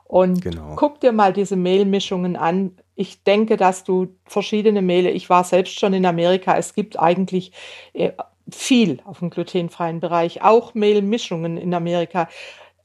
Und 0.09 0.41
genau. 0.41 0.73
guck 0.75 1.01
dir 1.01 1.13
mal 1.13 1.35
diese 1.35 1.55
Mehlmischungen 1.55 2.35
an. 2.35 2.77
Ich 2.95 3.23
denke, 3.25 3.59
dass 3.59 3.85
du 3.85 4.09
verschiedene 4.25 4.83
Mehle, 4.83 5.11
ich 5.11 5.29
war 5.29 5.45
selbst 5.45 5.79
schon 5.79 5.93
in 5.93 6.07
Amerika, 6.07 6.57
es 6.57 6.75
gibt 6.75 6.99
eigentlich 6.99 7.53
äh, 7.93 8.13
viel 8.51 9.01
auf 9.05 9.19
dem 9.19 9.29
glutenfreien 9.29 10.01
Bereich, 10.01 10.43
auch 10.43 10.73
Mehlmischungen 10.73 11.59
in 11.59 11.75
Amerika. 11.75 12.29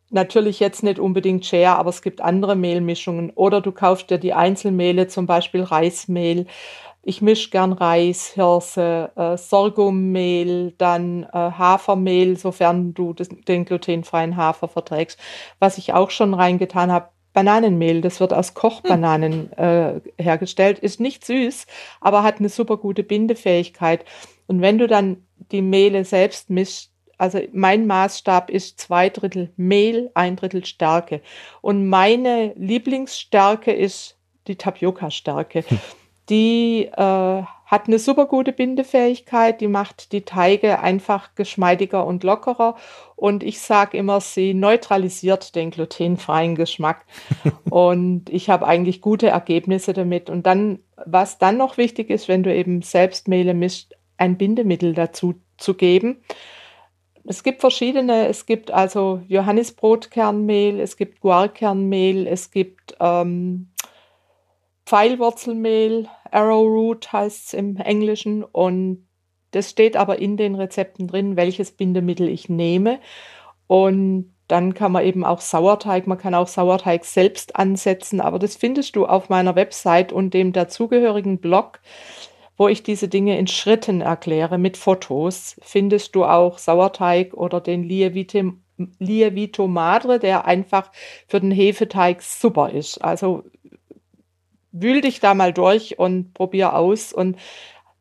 Natürlich 0.10 0.60
jetzt 0.60 0.84
nicht 0.84 1.00
unbedingt 1.00 1.46
Share, 1.46 1.78
aber 1.78 1.90
es 1.90 2.02
gibt 2.02 2.20
andere 2.20 2.58
Mehlmischungen. 2.58 3.32
Oder 3.32 3.62
du 3.62 3.72
kaufst 3.72 4.10
dir 4.10 4.18
die 4.18 4.34
Einzelmehle, 4.34 5.08
zum 5.08 5.26
Beispiel 5.26 5.64
Reismehl. 5.64 6.46
Ich 7.06 7.22
mische 7.22 7.50
gern 7.50 7.74
Reis, 7.74 8.28
Hirse, 8.34 9.12
äh, 9.16 9.38
Sorghummehl, 9.38 10.74
dann 10.78 11.24
äh, 11.24 11.28
Hafermehl, 11.34 12.38
sofern 12.38 12.94
du 12.94 13.14
das, 13.14 13.30
den 13.30 13.66
glutenfreien 13.66 14.38
Hafer 14.38 14.68
verträgst. 14.68 15.20
Was 15.60 15.78
ich 15.78 15.94
auch 15.94 16.12
schon 16.12 16.34
reingetan 16.34 16.92
habe, 16.92 17.10
Bananenmehl. 17.34 18.02
Das 18.02 18.20
wird 18.20 18.34
aus 18.34 18.54
Kochbananen 18.54 19.52
äh, 19.54 20.02
hergestellt, 20.18 20.80
ist 20.80 21.00
nicht 21.00 21.26
süß, 21.26 21.66
aber 22.00 22.24
hat 22.24 22.40
eine 22.40 22.50
super 22.50 22.78
gute 22.78 23.04
Bindefähigkeit. 23.04 24.06
Und 24.48 24.62
wenn 24.62 24.78
du 24.78 24.88
dann 24.88 25.26
die 25.52 25.62
Mehle 25.62 26.06
selbst 26.06 26.50
mischst, 26.50 26.92
also 27.18 27.40
mein 27.52 27.88
Maßstab 27.88 28.50
ist 28.50 28.80
zwei 28.80 29.10
Drittel 29.10 29.52
Mehl, 29.56 30.12
ein 30.14 30.36
Drittel 30.36 30.66
Stärke. 30.66 31.22
Und 31.62 31.88
meine 31.88 32.54
Lieblingsstärke 32.56 33.72
ist 33.72 34.18
die 34.48 34.56
Tapioca-Stärke. 34.56 35.64
Hm. 35.68 35.80
Die 36.30 36.86
äh, 36.86 37.44
hat 37.74 37.88
eine 37.88 37.98
super 37.98 38.28
gute 38.28 38.54
Bindefähigkeit, 38.54 39.60
die 39.60 39.68
macht 39.68 40.12
die 40.12 40.22
Teige 40.22 40.80
einfach 40.80 41.34
geschmeidiger 41.34 42.06
und 42.06 42.24
lockerer. 42.24 42.76
Und 43.16 43.42
ich 43.42 43.62
sage 43.62 43.98
immer, 43.98 44.22
sie 44.22 44.54
neutralisiert 44.54 45.56
den 45.56 45.72
glutenfreien 45.72 46.54
Geschmack. 46.54 47.04
und 47.72 48.30
ich 48.30 48.52
habe 48.52 48.68
eigentlich 48.68 49.02
gute 49.02 49.30
Ergebnisse 49.30 49.94
damit. 49.94 50.30
Und 50.30 50.46
dann, 50.46 50.82
was 51.04 51.40
dann 51.40 51.58
noch 51.58 51.78
wichtig 51.78 52.12
ist, 52.12 52.28
wenn 52.28 52.44
du 52.44 52.54
eben 52.54 52.84
selbst 52.84 53.28
Mehle 53.28 53.56
mischt, 53.56 53.94
ein 54.18 54.38
Bindemittel 54.38 54.94
dazu 54.94 55.34
zu 55.58 55.74
geben. 55.74 56.22
Es 57.26 57.42
gibt 57.42 57.62
verschiedene, 57.62 58.28
es 58.28 58.46
gibt 58.46 58.70
also 58.70 59.24
Johannisbrotkernmehl, 59.28 60.80
es 60.80 60.96
gibt 60.96 61.22
Guarkernmehl, 61.22 62.28
es 62.28 62.52
gibt 62.52 62.96
ähm, 63.00 63.73
Pfeilwurzelmehl, 64.86 66.08
Arrowroot 66.32 67.12
heißt 67.12 67.48
es 67.48 67.54
im 67.54 67.78
Englischen 67.78 68.44
und 68.44 69.08
das 69.52 69.70
steht 69.70 69.96
aber 69.96 70.20
in 70.20 70.36
den 70.36 70.56
Rezepten 70.56 71.08
drin, 71.08 71.36
welches 71.36 71.72
Bindemittel 71.72 72.28
ich 72.28 72.50
nehme. 72.50 73.00
Und 73.68 74.34
dann 74.48 74.74
kann 74.74 74.92
man 74.92 75.06
eben 75.06 75.24
auch 75.24 75.40
Sauerteig, 75.40 76.06
man 76.06 76.18
kann 76.18 76.36
auch 76.36 76.48
Sauerteig 76.48 77.06
selbst 77.06 77.56
ansetzen, 77.56 78.20
aber 78.20 78.40
das 78.40 78.56
findest 78.56 78.96
du 78.96 79.06
auf 79.06 79.30
meiner 79.30 79.56
Website 79.56 80.12
und 80.12 80.34
dem 80.34 80.52
dazugehörigen 80.52 81.38
Blog, 81.40 81.80
wo 82.58 82.68
ich 82.68 82.84
diese 82.84 83.08
Dinge 83.08 83.40
in 83.40 83.48
Schritten 83.48 84.02
erkläre 84.02 84.58
mit 84.58 84.76
Fotos, 84.76 85.56
findest 85.62 86.14
du 86.16 86.26
auch 86.26 86.58
Sauerteig 86.58 87.34
oder 87.34 87.62
den 87.62 87.84
Lievito, 87.84 89.68
Madre, 89.68 90.20
der 90.20 90.46
einfach 90.46 90.92
für 91.28 91.40
den 91.40 91.52
Hefeteig 91.52 92.22
super 92.22 92.70
ist. 92.70 93.04
Also 93.04 93.44
wühl 94.74 95.00
dich 95.00 95.22
da 95.22 95.34
mal 95.34 95.54
durch 95.54 95.98
und 95.98 96.34
probier 96.34 96.76
aus. 96.76 97.14
Und 97.14 97.38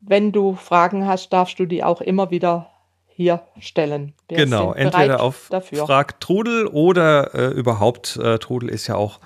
wenn 0.01 0.33
du 0.33 0.55
Fragen 0.55 1.07
hast, 1.07 1.31
darfst 1.31 1.57
du 1.59 1.65
die 1.65 1.83
auch 1.83 2.01
immer 2.01 2.29
wieder 2.31 2.69
hier 3.07 3.43
stellen. 3.59 4.13
Wir 4.27 4.37
genau, 4.37 4.73
entweder 4.73 5.21
auf 5.21 5.47
dafür. 5.49 5.85
Frag 5.85 6.19
Trudel 6.19 6.67
oder 6.67 7.33
äh, 7.35 7.47
überhaupt, 7.49 8.17
äh, 8.17 8.39
Trudel 8.39 8.69
ist 8.69 8.87
ja 8.87 8.95
auch 8.95 9.19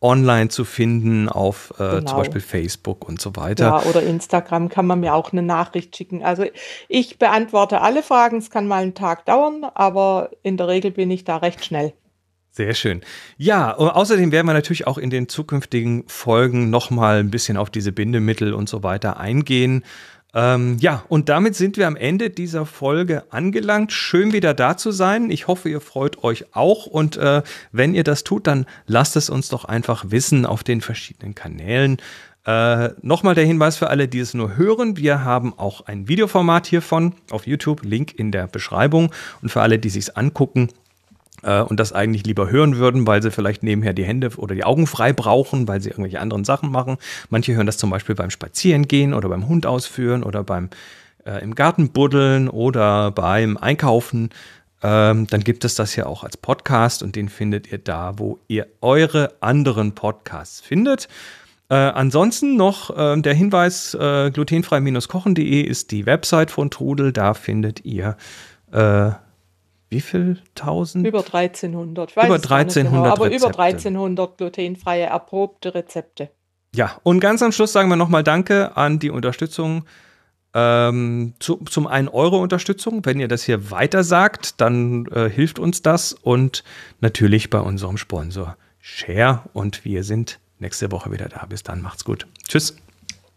online 0.00 0.48
zu 0.48 0.64
finden 0.64 1.28
auf 1.28 1.72
äh, 1.78 1.96
genau. 1.96 2.10
zum 2.10 2.18
Beispiel 2.18 2.40
Facebook 2.40 3.08
und 3.08 3.20
so 3.20 3.36
weiter. 3.36 3.64
Ja, 3.64 3.82
oder 3.84 4.02
Instagram 4.02 4.68
kann 4.68 4.86
man 4.86 5.00
mir 5.00 5.14
auch 5.14 5.32
eine 5.32 5.42
Nachricht 5.42 5.96
schicken. 5.96 6.22
Also 6.22 6.44
ich 6.88 7.18
beantworte 7.18 7.80
alle 7.80 8.02
Fragen. 8.02 8.38
Es 8.38 8.50
kann 8.50 8.66
mal 8.66 8.82
einen 8.82 8.94
Tag 8.94 9.24
dauern, 9.24 9.64
aber 9.74 10.30
in 10.42 10.56
der 10.56 10.68
Regel 10.68 10.90
bin 10.90 11.10
ich 11.10 11.24
da 11.24 11.38
recht 11.38 11.64
schnell. 11.64 11.94
Sehr 12.56 12.74
schön. 12.74 13.00
Ja, 13.36 13.74
außerdem 13.74 14.30
werden 14.30 14.46
wir 14.46 14.52
natürlich 14.52 14.86
auch 14.86 14.96
in 14.96 15.10
den 15.10 15.28
zukünftigen 15.28 16.04
Folgen 16.06 16.70
nochmal 16.70 17.18
ein 17.18 17.32
bisschen 17.32 17.56
auf 17.56 17.68
diese 17.68 17.90
Bindemittel 17.90 18.54
und 18.54 18.68
so 18.68 18.84
weiter 18.84 19.18
eingehen. 19.18 19.82
Ähm, 20.34 20.76
ja, 20.78 21.02
und 21.08 21.28
damit 21.28 21.56
sind 21.56 21.76
wir 21.78 21.88
am 21.88 21.96
Ende 21.96 22.30
dieser 22.30 22.64
Folge 22.64 23.24
angelangt. 23.30 23.90
Schön 23.90 24.32
wieder 24.32 24.54
da 24.54 24.76
zu 24.76 24.92
sein. 24.92 25.32
Ich 25.32 25.48
hoffe, 25.48 25.68
ihr 25.68 25.80
freut 25.80 26.22
euch 26.22 26.54
auch. 26.54 26.86
Und 26.86 27.16
äh, 27.16 27.42
wenn 27.72 27.92
ihr 27.92 28.04
das 28.04 28.22
tut, 28.22 28.46
dann 28.46 28.66
lasst 28.86 29.16
es 29.16 29.30
uns 29.30 29.48
doch 29.48 29.64
einfach 29.64 30.04
wissen 30.10 30.46
auf 30.46 30.62
den 30.62 30.80
verschiedenen 30.80 31.34
Kanälen. 31.34 31.96
Äh, 32.46 32.90
Nochmal 33.02 33.34
der 33.34 33.46
Hinweis 33.46 33.78
für 33.78 33.90
alle, 33.90 34.06
die 34.06 34.20
es 34.20 34.32
nur 34.32 34.56
hören. 34.56 34.96
Wir 34.96 35.24
haben 35.24 35.58
auch 35.58 35.86
ein 35.86 36.06
Videoformat 36.06 36.68
hiervon 36.68 37.16
auf 37.32 37.48
YouTube, 37.48 37.82
Link 37.84 38.16
in 38.16 38.30
der 38.30 38.46
Beschreibung. 38.46 39.10
Und 39.42 39.48
für 39.48 39.60
alle, 39.60 39.80
die 39.80 39.90
sich 39.90 40.16
angucken, 40.16 40.68
äh, 41.44 41.60
und 41.60 41.78
das 41.78 41.92
eigentlich 41.92 42.24
lieber 42.26 42.50
hören 42.50 42.76
würden, 42.76 43.06
weil 43.06 43.22
sie 43.22 43.30
vielleicht 43.30 43.62
nebenher 43.62 43.92
die 43.92 44.04
Hände 44.04 44.30
oder 44.36 44.54
die 44.54 44.64
Augen 44.64 44.86
frei 44.86 45.12
brauchen, 45.12 45.68
weil 45.68 45.80
sie 45.80 45.90
irgendwelche 45.90 46.20
anderen 46.20 46.44
Sachen 46.44 46.70
machen. 46.70 46.96
Manche 47.30 47.54
hören 47.54 47.66
das 47.66 47.78
zum 47.78 47.90
Beispiel 47.90 48.14
beim 48.14 48.30
Spazierengehen 48.30 49.14
oder 49.14 49.28
beim 49.28 49.48
Hund 49.48 49.66
ausführen 49.66 50.22
oder 50.22 50.42
beim 50.42 50.70
äh, 51.24 51.42
im 51.42 51.54
Garten 51.54 51.90
buddeln 51.90 52.48
oder 52.48 53.10
beim 53.10 53.56
Einkaufen. 53.56 54.30
Ähm, 54.82 55.26
dann 55.28 55.40
gibt 55.40 55.64
es 55.64 55.74
das 55.74 55.94
hier 55.94 56.06
auch 56.06 56.24
als 56.24 56.36
Podcast 56.36 57.02
und 57.02 57.16
den 57.16 57.28
findet 57.28 57.72
ihr 57.72 57.78
da, 57.78 58.18
wo 58.18 58.38
ihr 58.48 58.66
eure 58.80 59.32
anderen 59.40 59.94
Podcasts 59.94 60.60
findet. 60.60 61.08
Äh, 61.70 61.76
ansonsten 61.76 62.56
noch 62.56 62.96
äh, 62.96 63.20
der 63.20 63.32
Hinweis, 63.32 63.94
äh, 63.94 64.30
glutenfrei-kochen.de 64.30 65.62
ist 65.62 65.90
die 65.90 66.04
Website 66.04 66.50
von 66.50 66.70
Trudel. 66.70 67.12
Da 67.12 67.32
findet 67.32 67.84
ihr 67.86 68.16
äh, 68.72 69.12
wie 69.94 70.00
viel 70.00 70.38
tausend? 70.54 71.06
Über 71.06 71.20
1300. 71.20 72.12
über 72.12 72.34
1300 72.34 72.92
genau, 72.92 73.04
aber 73.04 73.26
Rezepte. 73.26 73.46
über 73.48 73.58
1300 73.58 74.36
glutenfreie 74.38 75.04
erprobte 75.04 75.74
Rezepte. 75.74 76.28
Ja, 76.74 76.98
und 77.04 77.20
ganz 77.20 77.40
am 77.42 77.52
Schluss 77.52 77.72
sagen 77.72 77.88
wir 77.88 77.96
nochmal 77.96 78.24
Danke 78.24 78.76
an 78.76 78.98
die 78.98 79.10
Unterstützung 79.10 79.84
Ähm, 80.56 81.34
zu, 81.40 81.56
zum 81.68 81.88
einen 81.88 82.06
eure 82.06 82.36
Unterstützung. 82.36 83.04
Wenn 83.04 83.18
ihr 83.18 83.26
das 83.26 83.42
hier 83.42 83.72
weiter 83.72 84.04
sagt, 84.04 84.60
dann 84.60 85.06
äh, 85.06 85.28
hilft 85.28 85.58
uns 85.58 85.82
das 85.82 86.12
und 86.12 86.62
natürlich 87.00 87.50
bei 87.50 87.58
unserem 87.58 87.96
Sponsor 87.96 88.56
Share. 88.78 89.42
Und 89.52 89.84
wir 89.84 90.04
sind 90.04 90.38
nächste 90.60 90.92
Woche 90.92 91.10
wieder 91.10 91.28
da. 91.28 91.44
Bis 91.46 91.64
dann, 91.64 91.82
macht's 91.82 92.04
gut. 92.04 92.28
Tschüss. 92.46 92.76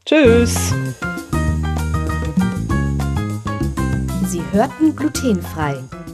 Tschüss. 0.05 0.73
Sie 4.27 4.43
hörten 4.51 4.95
glutenfrei. 4.95 5.79